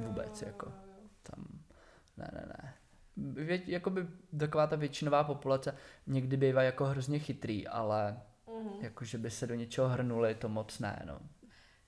[0.00, 0.66] Vůbec, jako.
[0.66, 1.08] jo, jo.
[1.22, 1.44] Tam,
[2.16, 2.74] ne, ne, ne.
[3.44, 4.06] Vě, jakoby
[4.38, 5.74] taková ta většinová populace
[6.06, 8.70] někdy bývá jako hrozně chytrý, ale Mhm.
[8.80, 11.18] jako, že by se do něčeho hrnuli, to moc ne, no.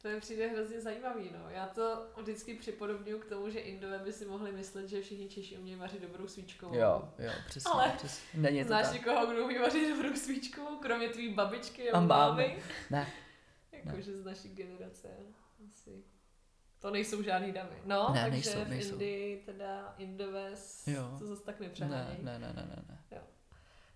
[0.05, 1.51] To mi přijde hrozně zajímavý, no.
[1.51, 5.59] Já to vždycky připodobňuji k tomu, že Indové by si mohli myslet, že všichni Češi
[5.59, 6.75] umějí vařit dobrou svíčkovou.
[6.75, 8.41] Jo, jo, přesně, Ale přesně.
[8.41, 8.95] Není to Znáš tak.
[8.95, 12.59] někoho, kdo umí vařit dobrou svíčkovou, kromě tvý babičky A mámy?
[12.91, 13.07] Ne.
[13.73, 15.09] Jakože z naší generace
[15.73, 16.05] asi.
[16.79, 17.77] To nejsou žádný davy.
[17.85, 18.93] No, Ne, takže nejsou, v nejsou.
[18.93, 20.53] Indii teda Indové
[20.87, 21.17] Jo.
[21.19, 22.19] to zase tak Ne, nepřehánějí.
[22.25, 23.23] ne, ne, ne, ne, ne.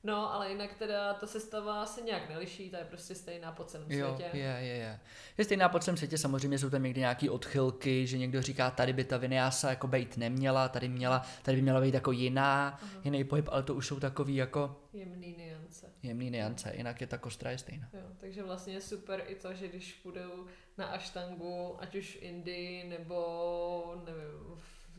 [0.05, 3.93] No, ale jinak teda ta sestava se nějak neliší, ta je prostě stejná po celém
[3.93, 4.37] Jo, světě.
[4.37, 5.01] je, je, je.
[5.39, 8.93] Je stejná po celém světě, samozřejmě jsou tam někdy nějaký odchylky, že někdo říká, tady
[8.93, 13.01] by ta Vinyasa jako být neměla, tady měla, tady by měla být jako jiná, Aha.
[13.05, 15.87] jiný pohyb, ale to už jsou takový jako Jemný niance.
[16.03, 17.89] jemný niance, jinak je ta kostra je stejná.
[17.93, 20.47] Jo, takže vlastně je super i to, že když půjdou
[20.79, 23.88] na aštangu, ať už v Indii nebo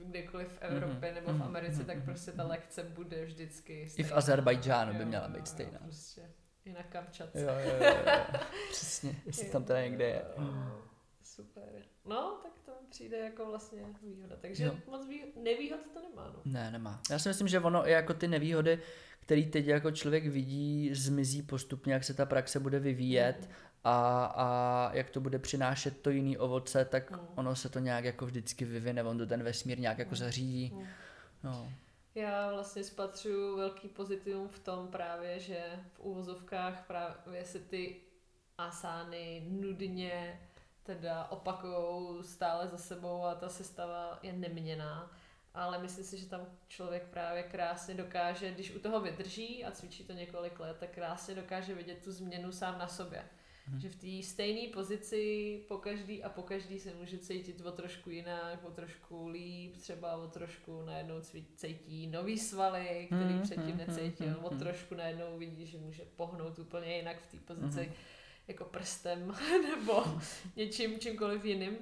[0.09, 2.51] kdekoliv v Evropě Mhm, nebo v mhm, Americe, mhm, tak mhm, prostě ta mhm.
[2.51, 4.09] lekce bude vždycky I stejná.
[4.09, 5.79] v Azerbajdžánu by Jo, měla jo, být jo, stejná.
[5.83, 6.21] Prostě.
[6.65, 7.41] I na Kamčatce.
[7.41, 8.39] Jo, jo, jo, jo.
[8.71, 10.21] Přesně, jestli tam teda někde je.
[10.37, 10.81] Jo,
[11.23, 11.69] Super.
[12.05, 14.35] No, tak to mi přijde jako vlastně výhoda.
[14.41, 14.75] Takže Jo.
[14.87, 15.23] moc vý...
[15.43, 16.41] nevýhod to nemá, no.
[16.45, 17.01] Ne, nemá.
[17.11, 18.79] Já si myslím, že ono i jako ty nevýhody,
[19.19, 23.49] který teď jako člověk vidí, zmizí postupně, jak se ta praxe bude vyvíjet
[23.83, 27.19] a, a jak to bude přinášet to jiný ovoce, tak Mm.
[27.35, 30.15] ono se to nějak jako vždycky vyvine, on to ten vesmír nějak jako Mm.
[30.15, 30.71] zařídí.
[30.75, 30.87] Mm.
[31.43, 31.73] No.
[32.15, 35.63] Já vlastně spatřuju velký pozitivum v tom právě, že
[35.93, 37.95] v úvozovkách právě se ty
[38.57, 40.39] asány nudně
[40.83, 45.11] teda opakujou stále za sebou a ta sestava je neměná.
[45.53, 50.03] Ale myslím si, že tam člověk právě krásně dokáže, když u toho vydrží a cvičí
[50.03, 53.25] to několik let, tak krásně dokáže vidět tu změnu sám na sobě.
[53.67, 53.79] Mhm.
[53.79, 58.09] Že v té stejné pozici po každý a po každý se může cítit o trošku
[58.09, 61.15] jinak, o trošku líp, třeba o trošku najednou
[61.55, 64.59] cítí nový svaly, který Mhm, předtím mhm, necítil, mhm, o mhm.
[64.59, 67.93] trošku najednou vidí, že může pohnout úplně jinak v té pozici, Mhm.
[68.47, 69.35] jako prstem
[69.69, 70.03] nebo
[70.55, 71.77] něčím, čímkoliv jiným.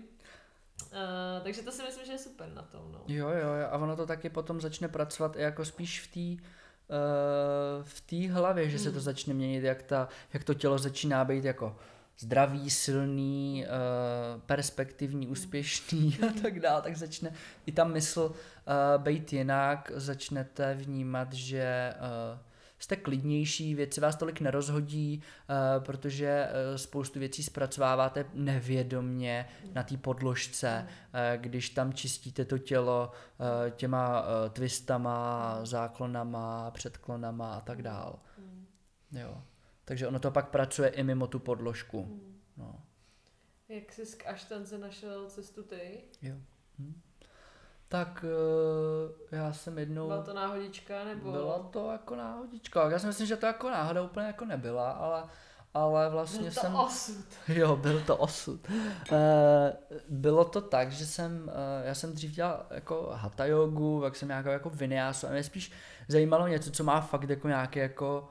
[0.91, 3.03] Uh, takže to si myslím, že je super na tom, no.
[3.07, 6.43] Jo, jo, jo, a ono to taky potom začne pracovat i jako spíš v té
[7.84, 9.02] v té hlavě, že se to Mm.
[9.02, 11.76] začne měnit, jak, ta, jak to tělo začíná být jako
[12.19, 17.34] zdravý, silný, uh, perspektivní, úspěšný a tak dále, tak začne
[17.65, 21.93] i ta mysl uh, být jinak, začnete vnímat, že
[22.79, 29.97] jste klidnější, věci vás tolik nerozhodí, uh, protože uh, spoustu věcí zpracováváte nevědomně na té
[29.97, 33.11] podložce, eh, když tam čistíte to tělo
[33.67, 38.19] eh, těma eh, twistama, záklonama, předklonama a tak dál.
[38.37, 38.65] Mm,
[39.11, 39.43] Jo.
[39.85, 42.05] Takže ono to pak pracuje i mimo tu podložku.
[42.05, 42.33] mm.
[42.57, 42.81] No.
[43.69, 46.01] Jak jsi k Aštance našel cestu ty?
[46.21, 46.35] Jo.
[46.79, 47.01] Hm.
[47.89, 48.26] Tak
[49.32, 50.08] eh, já jsem jednou...
[50.08, 51.32] Byla to náhodička nebo...
[51.32, 52.89] Byla to jako náhodička.
[52.89, 55.23] Já si myslím, že to jako náhoda úplně jako nebyla, ale,
[55.73, 56.76] ale vlastně Byl to jsem...
[56.76, 57.26] osud.
[57.47, 58.60] Jo, byl to osud.
[59.12, 59.73] Eh,
[60.10, 61.52] Bylo to tak, že jsem,
[61.84, 65.43] eh, já jsem dřív dělal jako hatha jogu, pak jsem nějakou jako vinyásu a mě
[65.43, 65.71] spíš
[66.08, 68.30] zajímalo něco, co má fakt jako nějaký jako,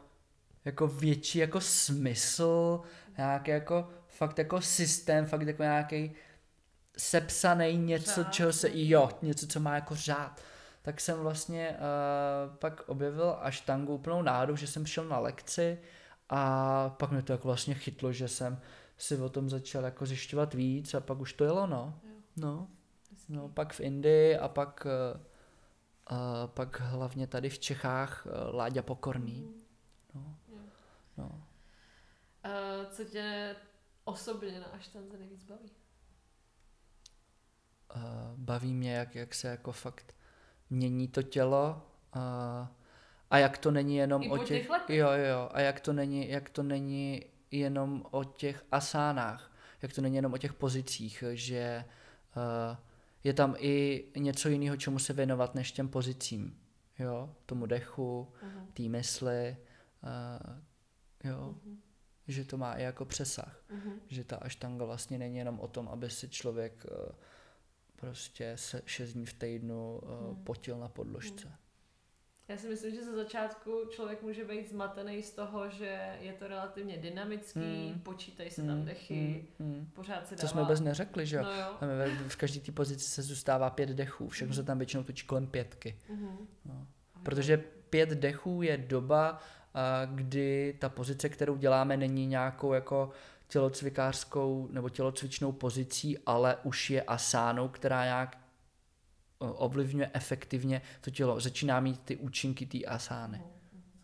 [0.64, 2.80] jako větší jako smysl,
[3.18, 6.14] nějaký jako fakt jako systém, fakt jako nějaký
[6.98, 8.32] sepsaný něco, Řád.
[8.34, 10.40] čeho se, jo, něco, co má jako řád.
[10.82, 15.78] Tak jsem vlastně uh, pak objevil aštangu úplnou náhodou, že jsem přišel na lekci
[16.28, 18.60] a pak mě to jako vlastně chytlo, že jsem
[18.98, 22.00] si o tom začal jako zjišťovat víc a pak už to jelo, no.
[22.04, 22.10] Jo.
[22.36, 22.68] No,
[23.10, 23.32] Hezký.
[23.32, 25.20] no pak v Indii a pak, uh,
[26.18, 29.42] uh, pak hlavně tady v Čechách uh, Láďa Pokorný.
[29.42, 29.62] Mhm.
[30.14, 30.58] No, Jo.
[31.16, 31.42] no.
[32.42, 32.48] A
[32.90, 33.56] co tě
[34.04, 35.70] osobně na Aštance nejvíc baví?
[37.96, 38.02] Uh,
[38.36, 40.16] baví mě, jak, jak se jako fakt
[40.70, 41.82] mění to tělo
[42.16, 42.22] uh,
[43.30, 46.30] a jak to není jenom I o těch, těch jo, jo, a jak to není,
[46.30, 51.84] jak to není jenom o těch asánách, jak to není jenom o těch pozicích, že
[52.36, 52.76] uh,
[53.24, 56.58] je tam i něco jiného, čemu se věnovat, než těm pozicím,
[56.98, 58.66] jo, tomu dechu, Mhm.
[58.72, 59.56] té mysli,
[60.02, 60.56] uh,
[61.30, 61.80] jo, Mhm.
[62.28, 63.92] že to má i jako přesah Mhm.
[64.08, 67.12] že ta aštanga vlastně není jenom o tom, aby si člověk eh,
[67.96, 70.44] prostě se šest dní v týdnu eh, Hmm.
[70.44, 71.52] potil na podložce.
[72.48, 76.48] Já si myslím, že ze začátku člověk může být zmatený z toho, že je to
[76.48, 78.00] relativně dynamický, Mm.
[78.00, 79.90] počítají se tam dechy, Hmm, hmm.
[79.94, 80.48] pořád se To dává...
[80.48, 81.42] jsme vůbec neřekli, že?
[81.42, 81.76] No jo.
[81.80, 85.26] Tam ve- V každé té pozici se zůstává pět dechů, všechno se tam většinou točí
[85.26, 85.98] kolem pětky.
[86.08, 86.36] Mhm.
[86.64, 86.86] No.
[87.22, 87.56] Protože
[87.90, 89.38] pět dechů je doba,
[89.74, 93.10] a kdy ta pozice, kterou děláme, není nějakou jako
[93.48, 98.38] tělocvikářskou nebo tělocvičnou pozicí, ale už je asánou, která nějak
[99.38, 101.40] o, ovlivňuje efektivně to tělo.
[101.40, 103.42] Začíná mít ty účinky té asány.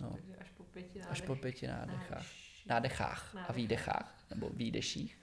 [0.01, 0.11] No.
[0.13, 1.13] Takže až po pěti nádech.
[1.13, 2.11] Až po pěti nádechách.
[2.11, 2.27] Nádech.
[2.67, 5.19] Nádechách a výdechách, nebo výdeších.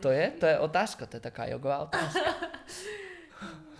[0.00, 2.20] To je, to je otázka, to je taková jogová otázka.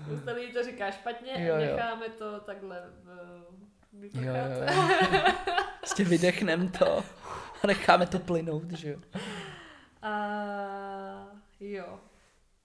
[0.05, 1.77] Spousta lidí to říká špatně Jo, a jo.
[1.77, 3.09] necháme to takhle v,
[4.03, 4.67] jo, jo.
[5.81, 7.05] Prostě vydechnem to
[7.63, 8.99] a necháme to plynout, že jo.
[10.05, 11.27] A
[11.61, 12.01] jo.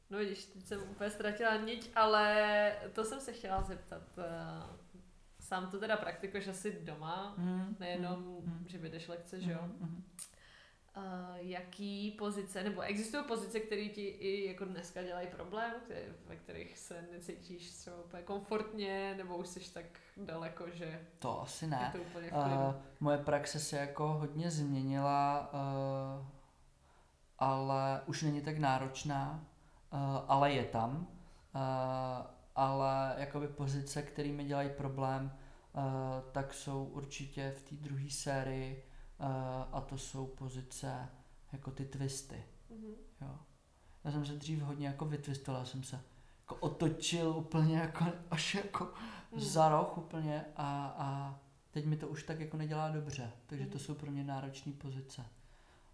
[0.10, 4.02] No vidíš, teď jsem úplně ztratila niť, ale to jsem se chtěla zeptat.
[4.18, 4.80] eh,
[5.40, 9.60] Sám to teda praktikuješ asi doma, Mm, nejenom, mm, že vedeš lekce, že jo?
[9.64, 10.04] mm, mm.
[10.98, 11.04] Uh,
[11.38, 16.78] jaký pozice, nebo existují pozice, které ti i jako dneska dělají problém, které, ve kterých
[16.78, 19.86] se necítíš třeba úplně komfortně, nebo už jsi tak
[20.18, 21.90] daleko, že To asi je ne.
[21.96, 26.26] to úplně v Uh, moje praxe se jako hodně změnila, uh,
[27.40, 29.44] ale už není tak náročná,
[29.94, 30.98] uh, ale je tam.
[31.56, 32.26] Uh,
[32.56, 35.32] ale jakoby pozice, které mi dělají problém,
[35.74, 35.82] uh,
[36.32, 38.84] tak jsou určitě v té druhé sérii
[39.20, 39.26] uh,
[39.72, 41.10] a to jsou pozice
[41.52, 42.44] jako ty twisty.
[42.70, 42.94] Mhm.
[43.22, 43.36] Jo.
[44.04, 46.00] Já jsem se dřív hodně jako vytwistil, já jsem se
[46.42, 48.94] jako otočil úplně jako až jako
[49.32, 49.40] Mm.
[49.40, 51.40] za roh úplně a, a
[51.72, 53.80] teď mi to už tak jako nedělá dobře, takže to Mhm.
[53.80, 55.26] jsou pro mě náročné pozice.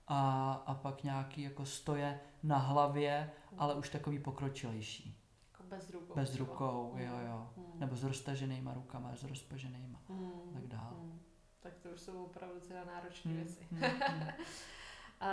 [0.07, 5.21] A, a pak nějaký jako stoje na hlavě, ale už takový pokročilejší.
[5.51, 6.15] Jako bez rukou.
[6.15, 6.49] Bez třeba.
[6.49, 7.01] rukou, Mhm.
[7.03, 7.49] jo jo.
[7.57, 7.79] Mhm.
[7.79, 10.01] Nebo s roztaženýma rukama, s rozpaženýma.
[10.09, 10.31] Mhm.
[10.53, 10.93] tak dál.
[11.01, 11.19] Mhm.
[11.59, 13.67] Tak to už jsou opravdu teda náročné Hmm, věci.
[13.71, 14.27] hmm, hmm.
[15.19, 15.29] A,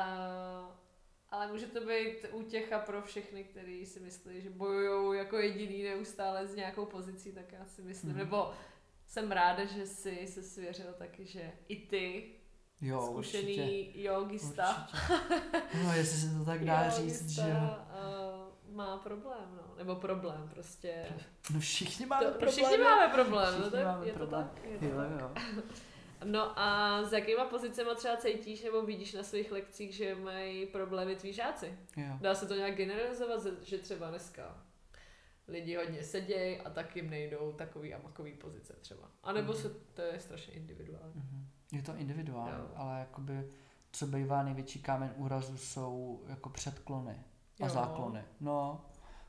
[1.30, 6.46] ale může to být útěcha pro všechny, kteří si myslí, že bojují jako jediný neustále
[6.46, 8.18] s nějakou pozicí, tak já si myslím, Mhm.
[8.18, 8.52] nebo
[9.06, 12.30] jsem ráda, že jsi se svěřil taky, že i ty,
[12.82, 14.00] Jo, zkušený určitě.
[14.02, 15.84] jogista, Určitě.
[15.84, 19.74] No, jestli se to tak dá říct, že uh, má problém, no.
[19.78, 21.06] Nebo problém, prostě.
[21.54, 22.52] No všichni máme To, problémy.
[22.52, 24.50] všichni máme problém, no, Všichni tak, máme je to problém.
[24.54, 24.64] tak.
[24.64, 25.20] Je to Jo, tak.
[25.20, 25.30] jo.
[26.24, 31.16] No a s jakýma pozicema třeba cítíš nebo vidíš na svých lekcích, že mají problémy
[31.16, 31.78] tví žáci?
[31.96, 32.06] jo.
[32.20, 34.64] Dá se to nějak generalizovat, že třeba dneska
[35.48, 39.10] lidi hodně sedějí a tak jim nejdou takový a makový pozice třeba.
[39.22, 39.62] A nebo Mhm.
[39.62, 41.12] se, to je strašně individuální.
[41.16, 41.48] Mhm.
[41.72, 42.68] Je to individuální, Jo.
[42.76, 43.50] ale jakoby,
[43.92, 47.14] co bývá největší kámen úrazu, jsou jako předklony
[47.60, 47.68] a Jo.
[47.68, 48.22] záklony.
[48.40, 48.80] No,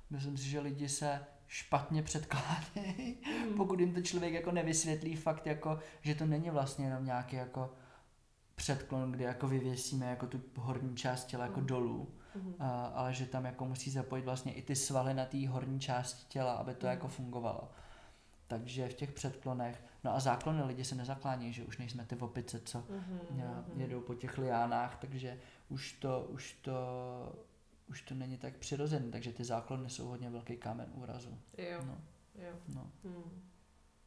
[0.09, 3.57] myslím si, že lidi se špatně předkládají, Mhm.
[3.57, 7.73] pokud jim to člověk jako nevysvětlí fakt jako, že to není vlastně jenom nějaký jako
[8.55, 11.67] předklon, kdy jako vyvěsíme jako tu horní část těla jako Mhm.
[11.67, 12.55] dolů, Mhm.
[12.59, 16.25] a, ale že tam jako musí zapojit vlastně i ty svaly na té horní části
[16.27, 16.91] těla, aby to Mhm.
[16.95, 17.71] jako fungovalo.
[18.47, 22.59] Takže v těch předklonech, no a záklony lidi se nezaklání, že už nejsme ty opice,
[22.59, 23.81] co Mhm, ja, mhm.
[23.81, 25.39] jedou po těch liánách, takže
[25.69, 26.73] už to, už to,
[27.89, 31.37] už to není tak přirozené, takže ty záklony jsou hodně velký kámen úrazu.
[31.57, 31.97] Jo, No,
[32.35, 32.51] jo.
[32.75, 32.91] no.
[33.03, 33.41] Hmm.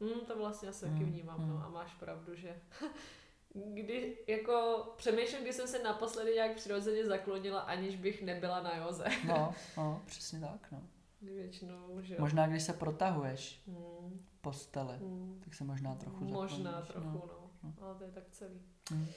[0.01, 1.49] Hmm, to vlastně asi taky Hmm, vnímám, hmm.
[1.49, 2.55] no a máš pravdu, že
[3.73, 9.05] kdy, jako přemýšlím, kdy jsem se naposledy nějak přirozeně zaklonila, aniž bych nebyla na joze.
[9.27, 10.81] No, no, přesně tak, no.
[11.21, 12.21] Většinou, že jo.
[12.21, 15.41] Možná, když se protahuješ v posteli, hmm.
[15.43, 17.51] tak se možná trochu Možná zakloníš, trochu, no.
[17.63, 17.73] no.
[17.79, 17.85] no.
[17.85, 18.61] Ale to je tak celý.
[18.91, 19.07] Hmm.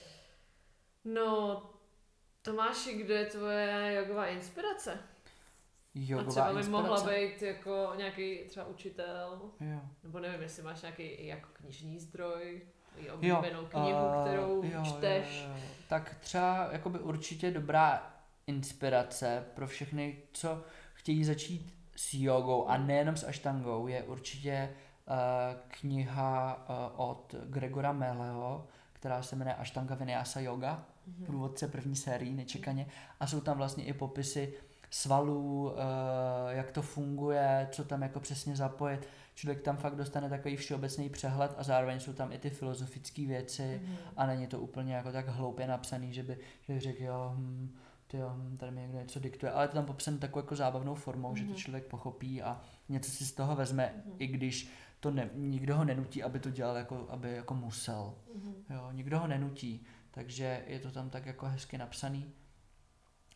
[1.04, 1.62] No,
[2.42, 4.92] Tomáši, kdo je tvoje jogová inspirace?
[4.94, 4.98] A
[5.94, 6.88] Jogová třeba by inspirace.
[6.88, 9.80] mohla být jako nějaký třeba učitel, Jo.
[10.02, 12.62] nebo nevím, jestli máš nějaký jako knižní zdroj,
[13.14, 15.42] oblíbenou knihu, eh, kterou jo, čteš.
[15.42, 15.70] Jo, jo, jo.
[15.88, 18.14] Tak třeba jakoby určitě dobrá
[18.46, 24.70] inspirace pro všechny, co chtějí začít s jogou a nejenom s aštangou, je určitě
[25.06, 25.14] uh,
[25.68, 26.74] kniha uh,
[27.10, 31.26] od Gregora Meleho, která se jmenuje Ashtanga Vinyasa Yoga, Mhm.
[31.26, 32.86] průvodce první sérii, nečekaně.
[33.20, 34.54] A jsou tam vlastně i popisy
[34.90, 39.08] svalů, eh, jak to funguje, co tam jako přesně zapojit.
[39.34, 43.80] Člověk tam fakt dostane takový všeobecný přehled a zároveň jsou tam i ty filozofické věci
[43.84, 43.96] Mhm.
[44.16, 47.76] a není to úplně jako tak hloupě napsaný, že by že řekl, jo, hm,
[48.10, 50.94] tyjo, hm, tady mi někdo něco diktuje, ale je to tam popsané takovou jako zábavnou
[50.94, 51.56] formou, že to Mhm.
[51.58, 54.14] člověk pochopí a něco si z toho vezme, Mhm.
[54.18, 54.70] i když
[55.00, 58.14] to ne, nikdo ho nenutí, aby to dělal, jako, aby jako musel.
[58.34, 58.54] Mhm.
[58.70, 62.32] Jo, nikdo ho nenutí, takže je to tam tak jako hezky napsaný.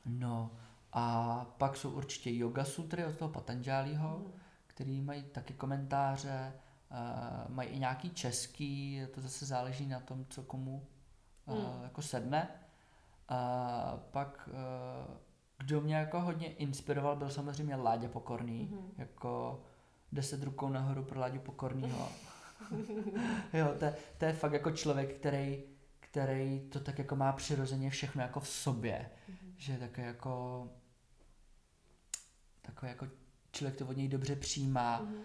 [0.06, 0.50] No
[0.92, 4.32] a pak jsou určitě yoga sutry od toho Patanjaliho, Mhm.
[4.66, 6.52] který mají taky komentáře,
[6.90, 10.86] uh, mají i nějaký český, to zase záleží na tom, co komu
[11.46, 11.82] uh, Mm.
[11.82, 12.48] jako sedne.
[13.28, 15.14] A pak, uh,
[15.58, 18.90] kdo mě jako hodně inspiroval, byl samozřejmě Láďa Pokorný, Mhm.
[18.98, 19.62] jako
[20.12, 22.08] deset rukou nahoru pro Láďu Pokornýho.
[23.52, 25.62] jo, to, je- to je fakt jako člověk, který,
[26.00, 29.54] který to tak jako má přirozeně všechno jako v sobě, Mhm.
[29.56, 30.68] že je také jako
[32.62, 33.06] takový jako
[33.52, 35.14] člověk to od něj dobře přijímá Mhm.
[35.14, 35.22] uh,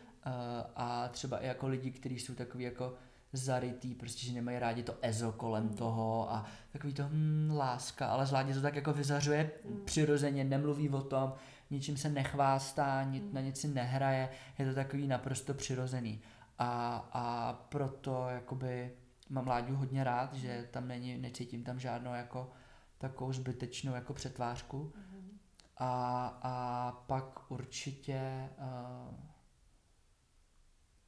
[0.75, 2.93] a třeba i jako lidi, kteří jsou takový jako
[3.33, 5.73] zarytý, prostě, že nemají rádi to ezo kolem Mhm.
[5.75, 9.81] toho a takový to hm, láska, ale zvládně to tak jako vyzařuje Mhm.
[9.85, 11.33] přirozeně, nemluví o tom,
[11.69, 13.33] ničím se nechvástá, ni, Mhm.
[13.33, 16.21] na nic si nehraje, je to takový naprosto přirozený.
[16.59, 18.91] A, a proto jakoby
[19.29, 22.51] mám Láďu hodně rád, že tam není, necítím tam žádnou jako
[22.97, 24.93] takovou zbytečnou jako přetvářku.
[24.95, 25.29] Mhm.
[25.77, 29.15] A, a pak určitě uh,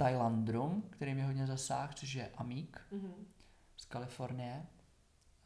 [0.05, 3.13] Thailandrum, který mě hodně zasáhl, což je Amík Mhm.
[3.77, 4.65] z Kalifornie,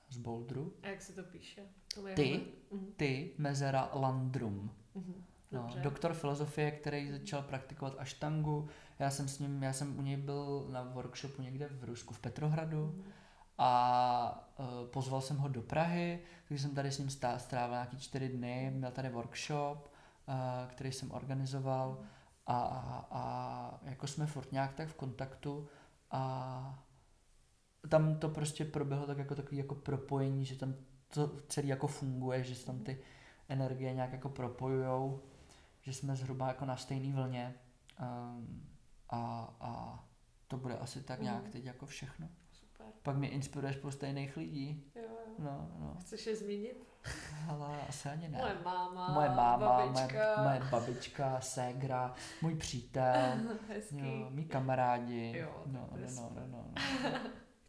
[0.09, 0.73] z Boulderu.
[0.83, 1.61] A jak se to píše?
[1.95, 2.41] To je Ty?
[2.71, 2.85] Mhm.
[2.97, 4.71] Ty, mezera Landrum.
[4.95, 5.23] Mhm.
[5.51, 8.67] No, doktor filozofie, který začal praktikovat aštangu.
[8.99, 12.19] Já jsem s ním, já jsem u něj byl na workshopu někde v Rusku, v
[12.19, 13.03] Petrohradu Mhm.
[13.57, 17.97] a uh, pozval jsem ho do Prahy, takže jsem tady s ním stá, strávil nějaký
[17.97, 19.87] čtyři dny, měl tady workshop,
[20.27, 20.33] uh,
[20.71, 21.99] který jsem organizoval
[22.47, 25.67] a, a, a jako jsme furt nějak tak v kontaktu
[26.11, 26.83] a
[27.89, 30.75] tam to prostě proběhlo tak jako takový jako propojení, že tam
[31.07, 32.99] to celý jako funguje, že se tam ty
[33.49, 35.21] energie nějak jako propojujou,
[35.81, 37.55] že jsme zhruba jako na stejné vlně
[38.01, 38.67] um,
[39.09, 40.03] a, a
[40.47, 41.51] to bude asi tak nějak Mhm.
[41.51, 42.29] teď jako všechno.
[42.51, 42.87] Super.
[43.03, 44.91] Pak mě inspiruje spousta jiných lidí.
[44.95, 45.09] Jo, jo.
[45.39, 45.97] No, no.
[46.01, 46.83] Chceš je zmínit?
[47.49, 48.37] Ale asi ani ne.
[48.37, 50.33] Moje máma, moje máma, babička.
[50.43, 53.31] moje, moje babička, ségra, můj přítel,
[53.69, 54.19] Hezký.
[54.21, 55.37] jo, mý kamarádi.
[55.37, 56.65] Jo, tak no, no, no, no, no,
[57.13, 57.19] no.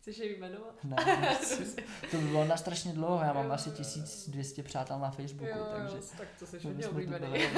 [0.01, 0.75] Chceš je jmenovat?
[0.85, 1.83] Ne, nechci.
[2.11, 3.75] to by bylo na strašně dlouho, já mám Jo, asi jo.
[3.75, 7.27] 1200 přátel na Facebooku, jo, takže jo, tak to jsi to hodně oblíbený.
[7.27, 7.51] byli.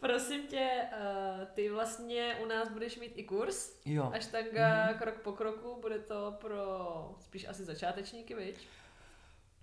[0.00, 4.98] Prosím tě, uh, ty vlastně u nás budeš mít i kurz, Jo, až tanga Mhm.
[4.98, 8.66] krok po kroku, bude to pro spíš asi začátečníky, viď?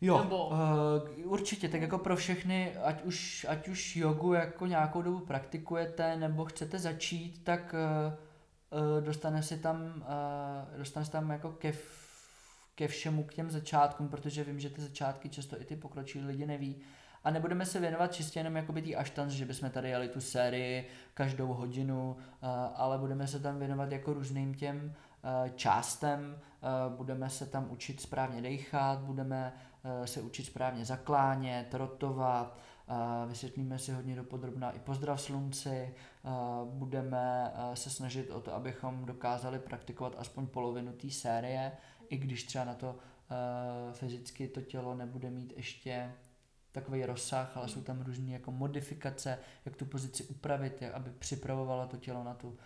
[0.04, 5.02] Jo, Nebo- uh, určitě, tak jako pro všechny, ať už, ať už jogu jako nějakou
[5.02, 8.14] dobu praktikujete, nebo chcete začít, tak uh,
[8.98, 12.12] uh, dostane se tam, uh, dostane se tam jako ke, v-
[12.76, 16.46] ke všemu, k těm začátkům, protože vím, že ty začátky často i ty pokročilí lidi
[16.46, 16.76] neví.
[17.24, 20.88] A nebudeme se věnovat čistě jenom jakoby tý aštanc, že bychom tady jeli tu sérii
[21.14, 24.94] každou hodinu, uh, ale budeme se tam věnovat jako různým těm
[25.46, 26.38] uh, částem,
[26.90, 29.54] uh, budeme se tam učit správně dechat, budeme
[30.06, 32.58] se učit správně zaklánět, rotovat,
[32.90, 36.30] eh, vysvětlíme si hodně dopodrobná i pozdrav slunci, eh,
[36.66, 41.72] budeme eh, se snažit o to, abychom dokázali praktikovat aspoň polovinu té série,
[42.10, 42.96] i když třeba na to
[43.32, 46.14] eh, fyzicky to tělo nebude mít ještě
[46.72, 51.98] takový rozsah, ale jsou tam různé jako modifikace, jak tu pozici upravit, aby připravovalo to
[51.98, 52.58] tělo na tu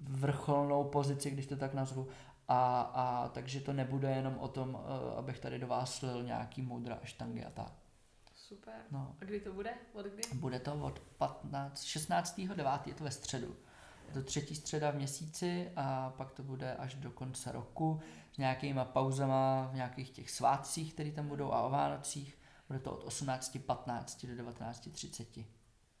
[0.00, 2.08] vrcholnou pozici, když to tak nazvu.
[2.48, 6.62] A, a takže to nebude jenom o tom, eh, abych tady do vás slil nějaký
[6.62, 7.72] moudra štangy a tak.
[8.34, 8.74] Super.
[8.90, 9.16] No.
[9.20, 9.74] A kdy to bude?
[9.92, 10.22] Od kdy?
[10.34, 12.40] Bude to od 15, 16.
[12.54, 12.86] 9.
[12.86, 13.56] je to ve středu.
[14.08, 18.00] Je to třetí středa v měsíci a pak to bude až do konce roku
[18.32, 22.38] s nějakýma pauzama v nějakých těch svátcích, které tam budou a o Vánocích.
[22.68, 25.44] Bude to od 18.15 do 19.30.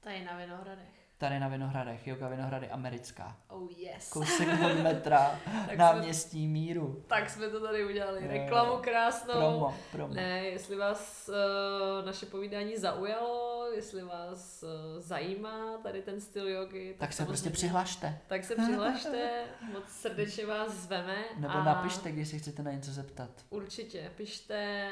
[0.00, 1.07] Tady na Vinohradech.
[1.18, 3.36] Tady na Vinohradech, Yoga Vinohrady americká.
[3.48, 4.10] Oh yes.
[4.10, 7.04] Kousek od metra, Tak náměstí míru.
[7.06, 8.22] Tak jsme to tady udělali.
[8.22, 9.32] Jo, Reklamu krásnou.
[9.34, 10.14] Promo, promo.
[10.14, 16.94] Ne, jestli vás uh, naše povídání zaujalo, jestli vás uh, zajímá tady ten styl jogy,
[16.98, 18.18] Tak se samozřejmě- prostě přihlašte.
[18.26, 21.16] Tak se přihlašte, moc srdečně vás zveme.
[21.36, 23.30] Nebo a napište, když se chcete na něco zeptat.
[23.50, 24.90] Určitě, pište,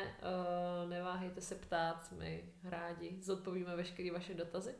[0.84, 4.74] uh, neváhejte se ptát, my rádi zodpovíme veškeré vaše dotazy.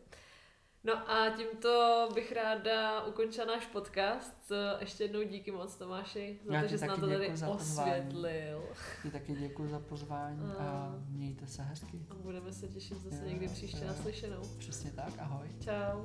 [0.87, 4.53] No a tímto bych ráda ukončila náš podcast.
[4.80, 8.62] Ještě jednou díky moc Tomáši za Já to, ti že jsi nám to tady osvětlil.
[9.05, 12.07] I taky děkuji za pozvání a mějte se hezky.
[12.11, 14.43] A budeme se těšit zase někdy příště naslyšenou.
[14.59, 15.49] Přesně tak, ahoj.
[15.61, 16.05] Čau.